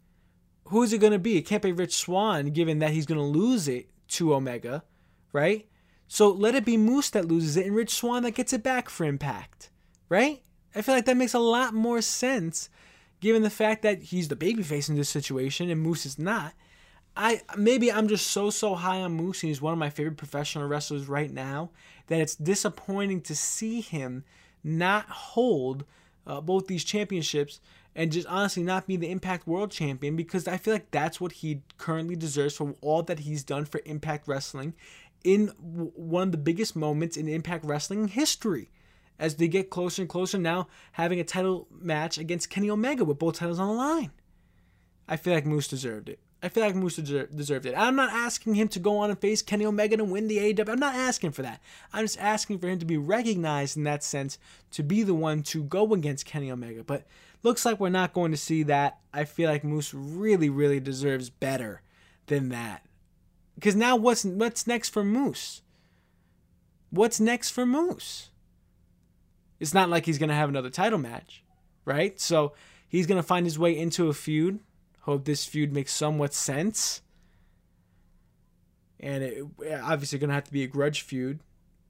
who 0.65 0.84
is 0.84 0.93
it 0.93 1.00
going 1.00 1.13
to 1.13 1.19
be? 1.19 1.38
It 1.38 1.43
can't 1.47 1.63
be 1.63 1.71
Rich 1.71 1.95
Swann, 1.95 2.52
given 2.52 2.80
that 2.80 2.91
he's 2.91 3.06
going 3.06 3.19
to 3.19 3.23
lose 3.23 3.67
it 3.67 3.89
to 4.10 4.36
Omega, 4.36 4.84
right? 5.34 5.67
So 6.08 6.30
let 6.30 6.56
it 6.56 6.65
be 6.65 6.78
Moose 6.78 7.10
that 7.12 7.28
loses 7.28 7.58
it 7.58 7.65
and 7.65 7.76
Rich 7.76 7.91
Swann 7.91 8.24
that 8.24 8.32
gets 8.32 8.54
it 8.54 8.63
back 8.63 8.89
for 8.89 9.04
Impact, 9.04 9.70
right? 10.10 10.41
I 10.74 10.82
feel 10.82 10.96
like 10.96 11.06
that 11.06 11.17
makes 11.17 11.34
a 11.34 11.39
lot 11.39 11.74
more 11.74 12.02
sense, 12.02 12.70
given 13.20 13.41
the 13.41 13.50
fact 13.50 13.82
that 13.82 14.04
he's 14.04 14.28
the 14.28 14.36
babyface 14.36 14.89
in 14.89 14.96
this 14.96 15.10
situation 15.10 15.70
and 15.70 15.82
Moose 15.82 16.06
is 16.06 16.17
not. 16.17 16.54
I 17.15 17.41
maybe 17.58 17.91
I'm 17.91 18.08
just 18.08 18.28
so 18.28 18.52
so 18.52 18.76
high 18.76 19.02
on 19.02 19.13
Moose 19.13 19.41
and 19.41 19.50
he's 19.50 19.62
one 19.62 19.74
of 19.74 19.80
my 19.80 19.89
favorite 19.89 20.17
professional 20.17 20.67
wrestlers 20.67 21.08
right 21.08 21.32
now 21.32 21.72
that 22.08 22.20
it's 22.20 22.36
disappointing 22.36 23.22
to 23.22 23.36
see 23.36 23.82
him 23.82 24.24
not 24.63 25.06
hold 25.10 25.84
uh, 26.28 26.41
both 26.41 26.67
these 26.67 26.84
championships 26.84 27.60
and 27.96 28.12
just 28.12 28.28
honestly 28.28 28.62
not 28.62 28.86
be 28.86 28.96
the 28.96 29.10
Impact 29.10 29.48
World 29.48 29.72
Champion 29.72 30.15
because 30.15 30.48
I 30.48 30.58
feel 30.58 30.74
like 30.76 30.91
that's 30.91 31.20
what 31.20 31.32
he 31.32 31.63
currently 31.80 32.15
deserves 32.15 32.56
for 32.56 32.76
all 32.82 33.02
that 33.04 33.20
he's 33.20 33.43
done 33.43 33.65
for 33.65 33.82
Impact 33.86 34.28
Wrestling 34.28 34.76
in 35.23 35.47
w- 35.47 35.91
one 35.95 36.23
of 36.23 36.32
the 36.32 36.38
biggest 36.38 36.75
moments 36.75 37.17
in 37.17 37.27
Impact 37.27 37.65
Wrestling 37.65 38.08
history. 38.08 38.69
As 39.19 39.36
they 39.36 39.47
get 39.47 39.71
closer 39.71 40.03
and 40.03 40.10
closer 40.10 40.38
now, 40.38 40.67
having 40.91 41.19
a 41.19 41.23
title 41.23 41.67
match 41.71 42.19
against 42.19 42.51
Kenny 42.51 42.69
Omega 42.69 43.03
with 43.03 43.17
both 43.17 43.38
titles 43.38 43.60
on 43.60 43.67
the 43.67 43.73
line. 43.73 44.12
I 45.08 45.17
feel 45.17 45.34
like 45.34 45.45
Moose 45.45 45.67
deserved 45.67 46.10
it. 46.10 46.19
I 46.41 46.49
feel 46.49 46.63
like 46.63 46.75
Moose 46.75 46.97
deserved 46.97 47.65
it. 47.65 47.73
I'm 47.75 47.95
not 47.95 48.12
asking 48.12 48.53
him 48.53 48.67
to 48.69 48.80
go 48.80 48.99
on 48.99 49.10
and 49.10 49.19
face 49.19 49.41
Kenny 49.41 49.65
Omega 49.65 49.95
and 49.95 50.12
win 50.12 50.27
the 50.27 50.38
AEW. 50.38 50.69
I'm 50.69 50.80
not 50.80 50.93
asking 50.93 51.32
for 51.32 51.41
that. 51.41 51.62
I'm 51.91 52.03
just 52.06 52.19
asking 52.19 52.60
for 52.60 52.67
him 52.67 52.77
to 52.77 52.86
be 52.86 52.97
recognized 52.97 53.75
in 53.75 53.84
that 53.86 54.03
sense, 54.03 54.38
to 54.71 54.84
be 54.84 55.01
the 55.01 55.15
one 55.15 55.41
to 55.43 55.63
go 55.63 55.91
against 55.93 56.27
Kenny 56.27 56.51
Omega. 56.51 56.84
But 56.84 57.08
looks 57.41 57.65
like 57.65 57.80
we're 57.80 57.89
not 57.89 58.13
going 58.13 58.32
to 58.32 58.38
see 58.38 58.62
that. 58.63 58.99
I 59.13 59.23
feel 59.23 59.49
like 59.49 59.63
Moose 59.63 59.95
really, 59.95 60.49
really 60.49 60.80
deserves 60.80 61.32
better 61.32 61.82
than 62.27 62.49
that. 62.49 62.86
Because 63.58 63.76
now 63.76 63.96
what's 63.96 64.24
what's 64.24 64.67
next 64.67 64.89
for 64.89 65.04
Moose? 65.04 65.62
What's 66.89 67.20
next 67.20 67.50
for 67.50 67.65
Moose? 67.65 68.30
It's 69.60 69.74
not 69.74 69.89
like 69.89 70.06
he's 70.06 70.17
gonna 70.20 70.36
have 70.36 70.50
another 70.50 70.70
title 70.70 71.00
match, 71.00 71.43
right? 71.86 72.20
So 72.20 72.54
he's 72.88 73.08
gonna 73.08 73.24
find 73.24 73.46
his 73.46 73.58
way 73.58 73.78
into 73.78 74.08
a 74.10 74.13
feud 74.13 74.60
Hope 75.08 75.24
this 75.24 75.46
feud 75.46 75.72
makes 75.72 75.93
somewhat 75.93 76.34
sense. 76.34 77.02
And 79.00 79.24
it, 79.24 79.46
obviously 79.82 80.20
to 80.20 80.28
have 80.28 80.43
to 80.43 80.52
be 80.52 80.63
a 80.63 80.67
grudge 80.67 81.00
feud. 81.02 81.39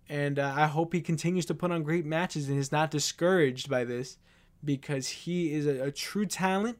And 0.08 0.38
uh, 0.38 0.54
I 0.56 0.68
hope 0.68 0.94
he 0.94 1.02
continues 1.02 1.48
to 1.48 1.56
put 1.56 1.72
on 1.72 1.82
great 1.82 2.06
matches 2.06 2.48
and 2.48 2.60
is 2.60 2.72
not 2.72 2.92
discouraged 2.92 3.72
by 3.72 3.86
this 3.86 4.20
because 4.64 5.08
he 5.08 5.52
is 5.52 5.66
a, 5.66 5.86
a 5.86 5.92
true 5.92 6.28
talent 6.28 6.78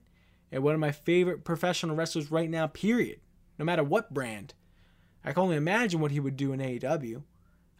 and 0.52 0.62
one 0.62 0.76
of 0.76 0.80
my 0.80 0.91
favorite 0.91 1.43
professional 1.43 1.95
wrestlers 1.95 2.30
right 2.30 2.52
now, 2.52 2.67
period. 2.67 3.19
No 3.58 3.65
matter 3.65 3.84
what 3.84 4.13
brand. 4.13 4.54
I 5.27 5.33
can 5.33 5.43
only 5.43 5.57
imagine 5.57 5.99
what 5.99 6.11
he 6.11 6.21
would 6.21 6.37
do 6.37 6.53
in 6.53 6.61
AEW. 6.61 7.21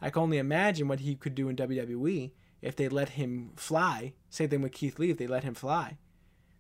I 0.02 0.10
can 0.10 0.22
only 0.22 0.38
imagine 0.38 0.90
what 0.90 1.00
he 1.00 1.16
could 1.16 1.34
do 1.34 1.48
in 1.48 1.56
WWE 1.56 2.32
if 2.62 2.76
they 2.76 2.90
let 2.90 3.10
him 3.12 3.52
fly. 3.56 4.16
Same 4.30 4.50
thing 4.50 4.62
with 4.62 4.74
Keith 4.74 5.00
Lee 5.00 5.12
if 5.12 5.18
they 5.18 5.28
let 5.28 5.46
him 5.46 5.54
fly. 5.54 5.98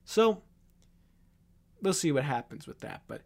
So 0.05 0.43
we'll 1.81 1.91
see 1.91 2.13
what 2.13 2.23
happens 2.23 2.67
with 2.67 2.79
that. 2.79 3.01
But 3.05 3.23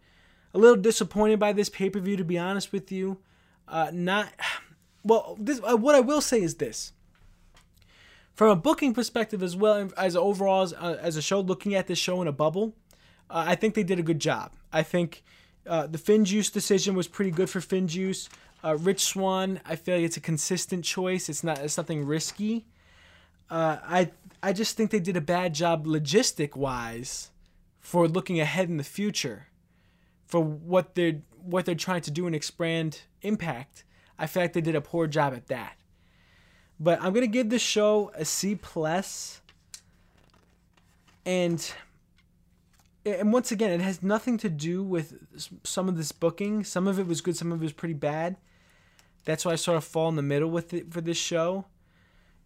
a 0.56 0.58
little 0.58 0.76
disappointed 0.76 1.39
by 1.39 1.54
this 1.54 1.69
pay 1.69 1.91
per 1.91 2.00
view, 2.00 2.17
to 2.17 2.24
be 2.24 2.39
honest 2.39 2.71
with 2.71 2.91
you. 2.91 3.19
Uh, 3.67 3.91
not 3.93 4.30
well. 5.04 5.38
This 5.39 5.62
uh, 5.63 5.78
what 5.78 5.93
I 5.93 6.00
will 6.00 6.21
say 6.21 6.41
is 6.41 6.56
this. 6.56 6.93
From 8.34 8.50
a 8.50 8.56
booking 8.56 8.95
perspective, 8.95 9.43
as 9.43 9.56
well 9.56 9.91
as 9.97 10.15
overall 10.15 10.63
as, 10.63 10.74
uh, 10.74 10.97
as 11.00 11.15
a 11.15 11.21
show, 11.21 11.41
looking 11.41 11.76
at 11.76 11.86
this 11.86 12.00
show 12.00 12.24
in 12.24 12.28
a 12.28 12.32
bubble, 12.32 12.74
uh, 13.30 13.43
I 13.45 13.54
think 13.54 13.76
they 13.76 13.84
did 13.84 14.00
a 14.00 14.04
good 14.04 14.19
job. 14.19 14.54
I 14.74 14.82
think 14.82 15.24
uh, 15.67 15.88
the 15.88 15.97
FinJuice 15.97 16.52
decision 16.52 16.95
was 16.95 17.08
pretty 17.08 17.32
good 17.32 17.50
for 17.50 17.60
FinJuice. 17.60 18.30
Uh, 18.63 18.78
Rich 18.78 19.04
Swann, 19.04 19.60
I 19.65 19.76
feel 19.76 19.95
like 19.95 20.06
it's 20.06 20.17
a 20.17 20.21
consistent 20.21 20.86
choice. 20.86 21.30
It's 21.30 21.43
not. 21.43 21.60
It's 21.60 21.78
nothing 21.78 22.06
risky. 22.06 22.65
I 23.52 24.12
I 24.41 24.54
just 24.54 24.78
think 24.78 24.91
they 24.91 25.00
did 25.00 25.17
a 25.17 25.21
bad 25.21 25.54
job 25.54 25.86
logistic 25.86 26.56
wise 26.56 27.30
for 27.80 28.08
looking 28.08 28.39
ahead 28.39 28.69
in 28.69 28.78
the 28.78 28.84
future, 28.84 29.47
for 30.26 30.39
what 30.41 30.95
they're 30.95 31.21
what 31.43 31.65
they're 31.65 31.76
trying 31.76 32.02
to 32.02 32.12
do 32.12 32.26
and 32.26 32.36
expand 32.36 33.02
impact. 33.21 33.84
I 34.17 34.28
feel 34.28 34.43
like 34.43 34.54
they 34.54 34.62
did 34.62 34.76
a 34.76 34.82
poor 34.82 35.08
job 35.08 35.34
at 35.34 35.47
that. 35.47 35.76
But 36.80 37.02
I'm 37.02 37.13
gonna 37.13 37.28
give 37.28 37.50
this 37.50 37.62
show 37.62 38.12
a 38.15 38.26
C 38.26 38.56
plus. 38.56 39.41
And 41.24 41.71
and 43.06 43.34
once 43.34 43.52
again, 43.52 43.72
it 43.72 43.82
has 43.82 44.04
nothing 44.04 44.38
to 44.40 44.50
do 44.50 44.84
with 44.84 45.18
some 45.64 45.90
of 45.90 45.98
this 45.98 46.12
booking. 46.12 46.64
Some 46.64 46.88
of 46.88 47.00
it 47.00 47.08
was 47.08 47.22
good, 47.22 47.36
some 47.36 47.52
of 47.52 47.62
it 47.62 47.64
was 47.64 47.74
pretty 47.74 47.94
bad. 47.94 48.38
That's 49.26 49.46
why 49.46 49.54
I 49.54 49.56
sort 49.56 49.78
of 49.78 49.84
fall 49.84 50.10
in 50.10 50.16
the 50.16 50.22
middle 50.22 50.50
with 50.50 50.74
it 50.74 50.92
for 50.92 51.02
this 51.02 51.18
show. 51.18 51.66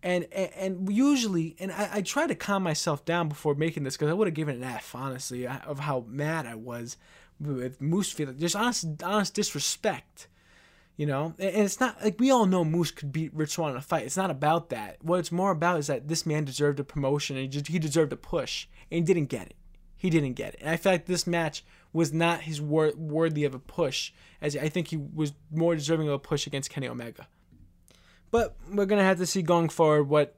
And 0.03 0.27
and, 0.31 0.51
and 0.55 0.91
usually 0.91 1.55
and 1.59 1.71
I, 1.71 1.89
I 1.93 2.01
try 2.01 2.27
to 2.27 2.35
calm 2.35 2.63
myself 2.63 3.05
down 3.05 3.27
before 3.27 3.55
making 3.55 3.83
this 3.83 3.95
because 3.95 4.09
I 4.09 4.13
would 4.13 4.27
have 4.27 4.35
given 4.35 4.57
an 4.57 4.63
F 4.63 4.93
honestly 4.93 5.47
of 5.47 5.79
how 5.79 6.05
mad 6.07 6.45
I 6.45 6.55
was 6.55 6.97
with 7.39 7.81
Moose 7.81 8.11
feeling 8.11 8.37
just 8.37 8.55
honest 8.55 9.03
honest 9.03 9.33
disrespect 9.33 10.27
you 10.97 11.05
know? 11.05 11.33
And 11.37 11.57
it's 11.57 11.81
not 11.81 12.01
like 12.01 12.19
we 12.19 12.31
all 12.31 12.45
know 12.45 12.63
Moose 12.63 12.91
could 12.91 13.11
beat 13.11 13.33
Rich 13.33 13.51
Swann 13.51 13.71
in 13.71 13.75
a 13.75 13.81
fight. 13.81 14.05
It's 14.05 14.15
not 14.15 14.31
about 14.31 14.69
that. 14.69 14.95
What 15.01 15.19
it's 15.19 15.29
more 15.31 15.51
about 15.51 15.79
is 15.79 15.87
that 15.87 16.07
this 16.07 16.25
man 16.25 16.45
deserved 16.45 16.79
a 16.79 16.85
promotion 16.85 17.35
and 17.35 17.53
he, 17.53 17.61
he 17.67 17.79
deserved 17.79 18.13
a 18.13 18.15
push 18.15 18.67
and 18.89 18.99
he 18.99 19.01
didn't 19.01 19.27
get 19.27 19.47
it 19.47 19.55
he 20.05 20.09
didn't 20.09 20.33
get 20.33 20.53
it 20.53 20.59
and 20.61 20.69
I 20.69 20.77
feel 20.77 20.93
like 20.93 21.05
this 21.05 21.27
match 21.27 21.63
was 21.91 22.13
not 22.13 22.41
his 22.41 22.61
wor- 22.61 22.93
worthy 22.95 23.43
of 23.43 23.53
a 23.53 23.59
push 23.59 24.11
as 24.41 24.55
I 24.55 24.69
think 24.69 24.87
he 24.89 24.97
was 24.97 25.33
more 25.51 25.75
deserving 25.75 26.07
of 26.07 26.13
a 26.13 26.19
push 26.19 26.47
against 26.47 26.69
Kenny 26.69 26.87
Omega 26.87 27.27
but 28.31 28.55
we're 28.71 28.85
gonna 28.85 29.03
have 29.03 29.17
to 29.17 29.25
see 29.25 29.41
going 29.41 29.69
forward 29.69 30.03
what 30.03 30.35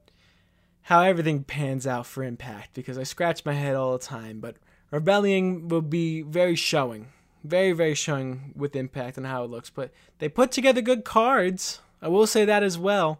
how 0.87 1.01
everything 1.01 1.43
pans 1.43 1.85
out 1.85 2.05
for 2.05 2.23
Impact 2.23 2.73
because 2.73 2.97
I 2.97 3.03
scratch 3.03 3.43
my 3.43 3.51
head 3.51 3.75
all 3.75 3.91
the 3.91 4.05
time. 4.05 4.39
But 4.39 4.55
Rebellion 4.89 5.67
will 5.67 5.81
be 5.81 6.21
very 6.21 6.55
showing, 6.55 7.07
very 7.43 7.73
very 7.73 7.93
showing 7.93 8.53
with 8.55 8.73
Impact 8.75 9.17
and 9.17 9.25
how 9.25 9.43
it 9.43 9.49
looks. 9.49 9.69
But 9.69 9.91
they 10.19 10.29
put 10.29 10.51
together 10.51 10.81
good 10.81 11.03
cards. 11.03 11.79
I 12.01 12.07
will 12.07 12.25
say 12.25 12.45
that 12.45 12.63
as 12.63 12.77
well. 12.77 13.19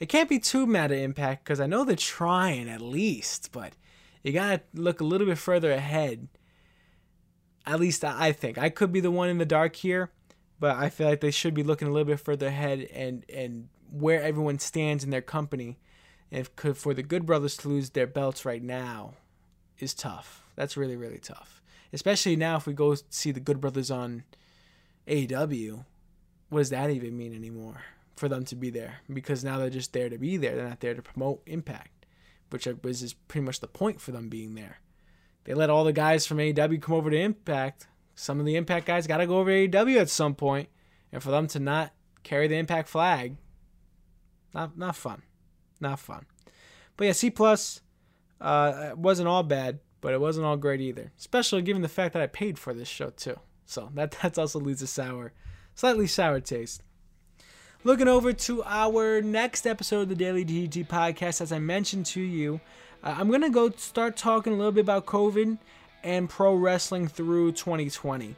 It 0.00 0.08
can't 0.08 0.28
be 0.28 0.38
too 0.38 0.66
mad 0.66 0.90
at 0.90 0.98
Impact 0.98 1.44
because 1.44 1.60
I 1.60 1.66
know 1.66 1.84
they're 1.84 1.96
trying 1.96 2.68
at 2.68 2.80
least, 2.80 3.50
but 3.52 3.74
you 4.22 4.32
gotta 4.32 4.62
look 4.74 5.00
a 5.00 5.04
little 5.04 5.26
bit 5.26 5.38
further 5.38 5.72
ahead. 5.72 6.28
At 7.66 7.80
least 7.80 8.04
I 8.04 8.32
think 8.32 8.58
I 8.58 8.68
could 8.70 8.92
be 8.92 9.00
the 9.00 9.10
one 9.10 9.28
in 9.28 9.38
the 9.38 9.46
dark 9.46 9.76
here, 9.76 10.10
but 10.58 10.76
I 10.76 10.88
feel 10.90 11.08
like 11.08 11.20
they 11.20 11.30
should 11.30 11.54
be 11.54 11.62
looking 11.62 11.88
a 11.88 11.92
little 11.92 12.06
bit 12.06 12.20
further 12.20 12.48
ahead 12.48 12.88
and 12.92 13.24
and 13.28 13.68
where 13.90 14.22
everyone 14.22 14.58
stands 14.58 15.04
in 15.04 15.10
their 15.10 15.22
company. 15.22 15.78
If 16.30 16.50
for 16.74 16.94
the 16.94 17.02
Good 17.02 17.26
Brothers 17.26 17.56
to 17.58 17.68
lose 17.68 17.90
their 17.90 18.06
belts 18.06 18.44
right 18.44 18.62
now 18.62 19.14
is 19.78 19.94
tough. 19.94 20.44
That's 20.56 20.76
really 20.76 20.96
really 20.96 21.18
tough. 21.18 21.62
Especially 21.92 22.36
now 22.36 22.56
if 22.56 22.66
we 22.66 22.72
go 22.72 22.96
see 23.10 23.32
the 23.32 23.40
Good 23.40 23.60
Brothers 23.60 23.90
on 23.90 24.24
AEW, 25.06 25.84
what 26.48 26.58
does 26.60 26.70
that 26.70 26.90
even 26.90 27.16
mean 27.16 27.34
anymore 27.34 27.82
for 28.16 28.28
them 28.28 28.44
to 28.46 28.56
be 28.56 28.70
there? 28.70 29.00
Because 29.12 29.44
now 29.44 29.58
they're 29.58 29.70
just 29.70 29.92
there 29.92 30.08
to 30.08 30.18
be 30.18 30.36
there. 30.36 30.56
They're 30.56 30.68
not 30.68 30.80
there 30.80 30.94
to 30.94 31.02
promote 31.02 31.42
Impact, 31.46 31.90
which 32.52 32.66
is 32.66 33.14
pretty 33.14 33.44
much 33.44 33.60
the 33.60 33.68
point 33.68 34.00
for 34.00 34.12
them 34.12 34.28
being 34.28 34.54
there. 34.54 34.78
They 35.44 35.54
let 35.54 35.70
all 35.70 35.84
the 35.84 35.92
guys 35.92 36.26
from 36.26 36.38
AEW 36.38 36.80
come 36.80 36.94
over 36.94 37.10
to 37.10 37.18
Impact. 37.18 37.86
Some 38.14 38.38
of 38.38 38.46
the 38.46 38.56
Impact 38.56 38.86
guys 38.86 39.06
got 39.06 39.18
to 39.18 39.26
go 39.26 39.38
over 39.38 39.50
to 39.50 39.68
AEW 39.68 40.00
at 40.00 40.10
some 40.10 40.34
point, 40.34 40.68
and 41.10 41.22
for 41.22 41.30
them 41.30 41.46
to 41.48 41.58
not 41.58 41.92
carry 42.22 42.46
the 42.46 42.56
Impact 42.56 42.88
flag 42.88 43.36
not 44.54 44.76
not 44.76 44.96
fun. 44.96 45.22
not 45.80 45.98
fun. 45.98 46.26
But 46.96 47.06
yeah, 47.06 47.12
C 47.12 47.30
plus 47.30 47.80
uh, 48.40 48.92
wasn't 48.96 49.28
all 49.28 49.42
bad, 49.42 49.80
but 50.00 50.12
it 50.12 50.20
wasn't 50.20 50.46
all 50.46 50.56
great 50.56 50.80
either. 50.80 51.12
Especially 51.18 51.62
given 51.62 51.82
the 51.82 51.88
fact 51.88 52.12
that 52.12 52.22
I 52.22 52.26
paid 52.26 52.58
for 52.58 52.74
this 52.74 52.88
show 52.88 53.10
too. 53.10 53.38
So 53.64 53.90
that 53.94 54.10
that's 54.22 54.38
also 54.38 54.60
leaves 54.60 54.82
a 54.82 54.86
sour, 54.86 55.32
slightly 55.74 56.06
sour 56.06 56.40
taste. 56.40 56.82
Looking 57.84 58.06
over 58.06 58.32
to 58.32 58.62
our 58.62 59.20
next 59.22 59.66
episode 59.66 60.02
of 60.02 60.08
the 60.08 60.14
Daily 60.14 60.44
DDT 60.44 60.86
podcast, 60.86 61.40
as 61.40 61.50
I 61.50 61.58
mentioned 61.58 62.06
to 62.06 62.20
you, 62.20 62.60
uh, 63.02 63.16
I'm 63.18 63.28
gonna 63.28 63.50
go 63.50 63.70
start 63.70 64.16
talking 64.16 64.52
a 64.52 64.56
little 64.56 64.70
bit 64.70 64.82
about 64.82 65.04
COVID 65.04 65.58
and 66.04 66.30
pro 66.30 66.54
wrestling 66.54 67.08
through 67.08 67.50
2020. 67.52 68.36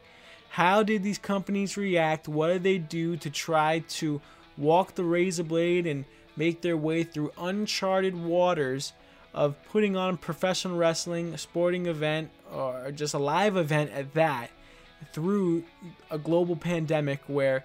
How 0.49 0.83
did 0.83 1.03
these 1.03 1.19
companies 1.19 1.77
react? 1.77 2.27
What 2.27 2.47
did 2.49 2.63
they 2.63 2.79
do 2.79 3.19
to 3.19 3.29
try 3.29 3.81
to 3.81 4.23
walk 4.57 4.95
the 4.95 5.05
razor 5.05 5.45
blade 5.45 5.87
and 5.87 6.07
make 6.39 6.63
their 6.63 6.79
way 6.79 7.05
through 7.05 7.31
uncharted 7.37 8.15
waters 8.17 8.95
of 9.35 9.63
putting 9.71 9.95
on 9.95 10.17
professional 10.17 10.79
wrestling, 10.79 11.35
a 11.35 11.39
sporting 11.39 11.85
event, 11.85 12.31
or 12.51 12.91
just 12.93 13.13
a 13.13 13.19
live 13.19 13.59
event 13.59 13.91
at 13.93 14.15
that, 14.15 14.49
through 15.13 15.65
a 16.11 16.17
global 16.17 16.57
pandemic 16.57 17.21
where 17.27 17.63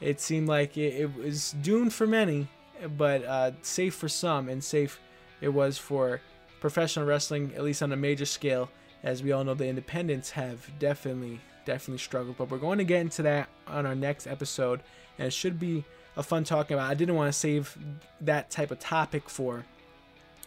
it 0.00 0.20
seemed 0.20 0.48
like 0.48 0.76
it, 0.76 0.94
it 0.94 1.14
was 1.16 1.52
doomed 1.62 1.92
for 1.92 2.06
many, 2.06 2.48
but 2.96 3.24
uh, 3.24 3.52
safe 3.62 3.94
for 3.94 4.08
some, 4.08 4.48
and 4.48 4.62
safe 4.62 5.00
it 5.40 5.48
was 5.48 5.78
for 5.78 6.20
professional 6.60 7.06
wrestling, 7.06 7.52
at 7.54 7.62
least 7.62 7.82
on 7.82 7.92
a 7.92 7.96
major 7.96 8.26
scale. 8.26 8.70
As 9.02 9.22
we 9.22 9.32
all 9.32 9.44
know, 9.44 9.54
the 9.54 9.66
independents 9.66 10.30
have 10.30 10.70
definitely, 10.78 11.40
definitely 11.64 11.98
struggled. 11.98 12.36
But 12.36 12.50
we're 12.50 12.58
going 12.58 12.78
to 12.78 12.84
get 12.84 13.00
into 13.00 13.22
that 13.22 13.48
on 13.66 13.86
our 13.86 13.94
next 13.94 14.26
episode, 14.26 14.82
and 15.18 15.26
it 15.28 15.32
should 15.32 15.58
be 15.58 15.84
a 16.16 16.22
fun 16.22 16.44
talking 16.44 16.74
about. 16.74 16.90
I 16.90 16.94
didn't 16.94 17.14
want 17.14 17.32
to 17.32 17.38
save 17.38 17.76
that 18.20 18.50
type 18.50 18.70
of 18.70 18.78
topic 18.78 19.28
for 19.28 19.64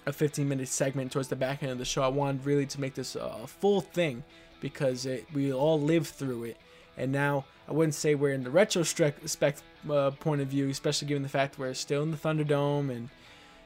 a 0.06 0.14
15 0.14 0.48
minute 0.48 0.68
segment 0.68 1.12
towards 1.12 1.30
the 1.30 1.36
back 1.36 1.64
end 1.64 1.72
of 1.72 1.78
the 1.78 1.86
show. 1.86 2.04
I 2.04 2.10
wanted 2.10 2.46
really 2.46 2.66
to 2.68 2.82
make 2.82 2.94
this 2.94 3.16
a 3.16 3.48
full 3.48 3.82
thing 3.82 4.24
because 4.60 5.06
it, 5.06 5.26
we 5.34 5.52
all 5.52 5.80
lived 5.80 6.08
through 6.08 6.46
it. 6.46 6.58
And 6.98 7.12
now 7.12 7.46
I 7.68 7.72
wouldn't 7.72 7.96
say 7.96 8.16
we're 8.16 8.34
in 8.34 8.44
the 8.44 8.52
retrospect 8.52 9.64
uh, 9.90 10.12
point 10.12 10.42
of 10.42 10.48
view, 10.48 10.70
especially 10.70 11.08
given 11.08 11.24
the 11.24 11.30
fact 11.30 11.58
we're 11.58 11.74
still 11.74 12.04
in 12.04 12.12
the 12.12 12.18
Thunderdome 12.18 12.90
and 12.90 13.10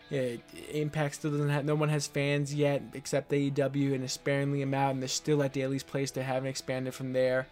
Impact 0.09 1.15
still 1.15 1.31
doesn't 1.31 1.49
have 1.49 1.65
no 1.65 1.75
one 1.75 1.89
has 1.89 2.07
fans 2.07 2.53
yet 2.53 2.81
except 2.93 3.29
AEW 3.31 3.93
and 3.93 4.05
is 4.05 4.13
sparingly 4.13 4.61
amount, 4.61 4.93
and 4.93 5.01
they're 5.01 5.09
still 5.09 5.43
at 5.43 5.51
Daily's 5.51 5.83
place. 5.83 6.11
They 6.11 6.23
haven't 6.23 6.47
expanded 6.47 6.93
from 6.93 7.11
there. 7.11 7.47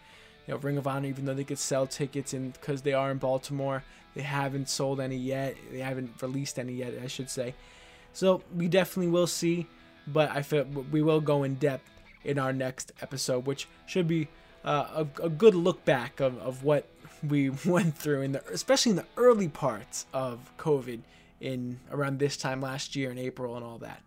You 0.46 0.54
know, 0.54 0.60
Ring 0.60 0.78
of 0.78 0.86
Honor, 0.86 1.08
even 1.08 1.26
though 1.26 1.34
they 1.34 1.44
could 1.44 1.58
sell 1.58 1.86
tickets 1.86 2.32
and 2.32 2.54
because 2.54 2.80
they 2.80 2.94
are 2.94 3.10
in 3.10 3.18
Baltimore, 3.18 3.84
they 4.14 4.22
haven't 4.22 4.70
sold 4.70 5.00
any 5.00 5.16
yet. 5.16 5.54
They 5.70 5.80
haven't 5.80 6.22
released 6.22 6.58
any 6.58 6.72
yet, 6.72 6.94
I 7.02 7.08
should 7.08 7.28
say. 7.28 7.54
So 8.14 8.42
we 8.54 8.68
definitely 8.68 9.12
will 9.12 9.26
see, 9.26 9.66
but 10.06 10.30
I 10.30 10.40
feel 10.40 10.64
we 10.64 11.02
will 11.02 11.20
go 11.20 11.42
in 11.42 11.56
depth 11.56 11.90
in 12.24 12.38
our 12.38 12.54
next 12.54 12.92
episode, 13.02 13.46
which 13.46 13.68
should 13.84 14.08
be 14.08 14.28
uh, 14.66 15.04
a, 15.04 15.24
a, 15.24 15.28
good 15.28 15.54
look 15.54 15.84
back 15.84 16.20
of, 16.20 16.38
of 16.38 16.64
what 16.64 16.86
we 17.26 17.50
went 17.64 17.96
through 17.96 18.22
in 18.22 18.32
the 18.32 18.42
especially 18.52 18.90
in 18.90 18.96
the 18.96 19.06
early 19.16 19.48
parts 19.48 20.06
of 20.12 20.52
COVID 20.58 21.00
in 21.40 21.78
around 21.90 22.18
this 22.18 22.36
time 22.36 22.60
last 22.60 22.96
year 22.96 23.10
in 23.10 23.18
April 23.18 23.56
and 23.56 23.64
all 23.64 23.78
that. 23.78 24.02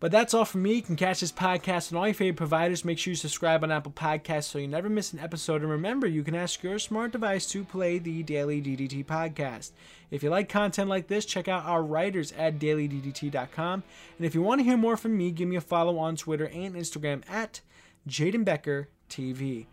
But 0.00 0.12
that's 0.12 0.34
all 0.34 0.44
from 0.44 0.62
me. 0.62 0.74
You 0.74 0.82
can 0.82 0.96
catch 0.96 1.20
this 1.20 1.32
podcast 1.32 1.90
on 1.90 1.96
all 1.96 2.06
your 2.06 2.12
favorite 2.12 2.36
providers. 2.36 2.84
Make 2.84 2.98
sure 2.98 3.12
you 3.12 3.16
subscribe 3.16 3.64
on 3.64 3.70
Apple 3.70 3.92
Podcasts 3.92 4.44
so 4.44 4.58
you 4.58 4.68
never 4.68 4.90
miss 4.90 5.14
an 5.14 5.18
episode. 5.18 5.62
And 5.62 5.70
remember, 5.70 6.06
you 6.06 6.22
can 6.22 6.34
ask 6.34 6.62
your 6.62 6.78
smart 6.78 7.12
device 7.12 7.46
to 7.46 7.64
play 7.64 7.96
the 7.98 8.22
Daily 8.22 8.60
DDT 8.60 9.06
podcast. 9.06 9.70
If 10.10 10.22
you 10.22 10.28
like 10.28 10.50
content 10.50 10.90
like 10.90 11.06
this, 11.06 11.24
check 11.24 11.48
out 11.48 11.64
our 11.64 11.82
writers 11.82 12.32
at 12.32 12.58
dailyddt.com. 12.58 13.82
And 14.18 14.26
if 14.26 14.34
you 14.34 14.42
want 14.42 14.58
to 14.58 14.64
hear 14.64 14.76
more 14.76 14.98
from 14.98 15.16
me, 15.16 15.30
give 15.30 15.48
me 15.48 15.56
a 15.56 15.62
follow 15.62 15.96
on 15.98 16.16
Twitter 16.16 16.48
and 16.48 16.74
Instagram 16.74 17.22
at 17.30 17.62
Jaden 18.06 18.44
Becker 18.44 18.88
TV. 19.08 19.66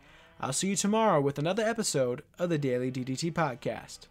I'll 0.44 0.54
see 0.54 0.70
you 0.70 0.76
tomorrow 0.76 1.22
with 1.22 1.38
another 1.38 1.64
episode 1.64 2.24
of 2.40 2.50
the 2.50 2.58
Daily 2.58 2.92
DDT 2.92 3.32
podcast. 3.32 4.08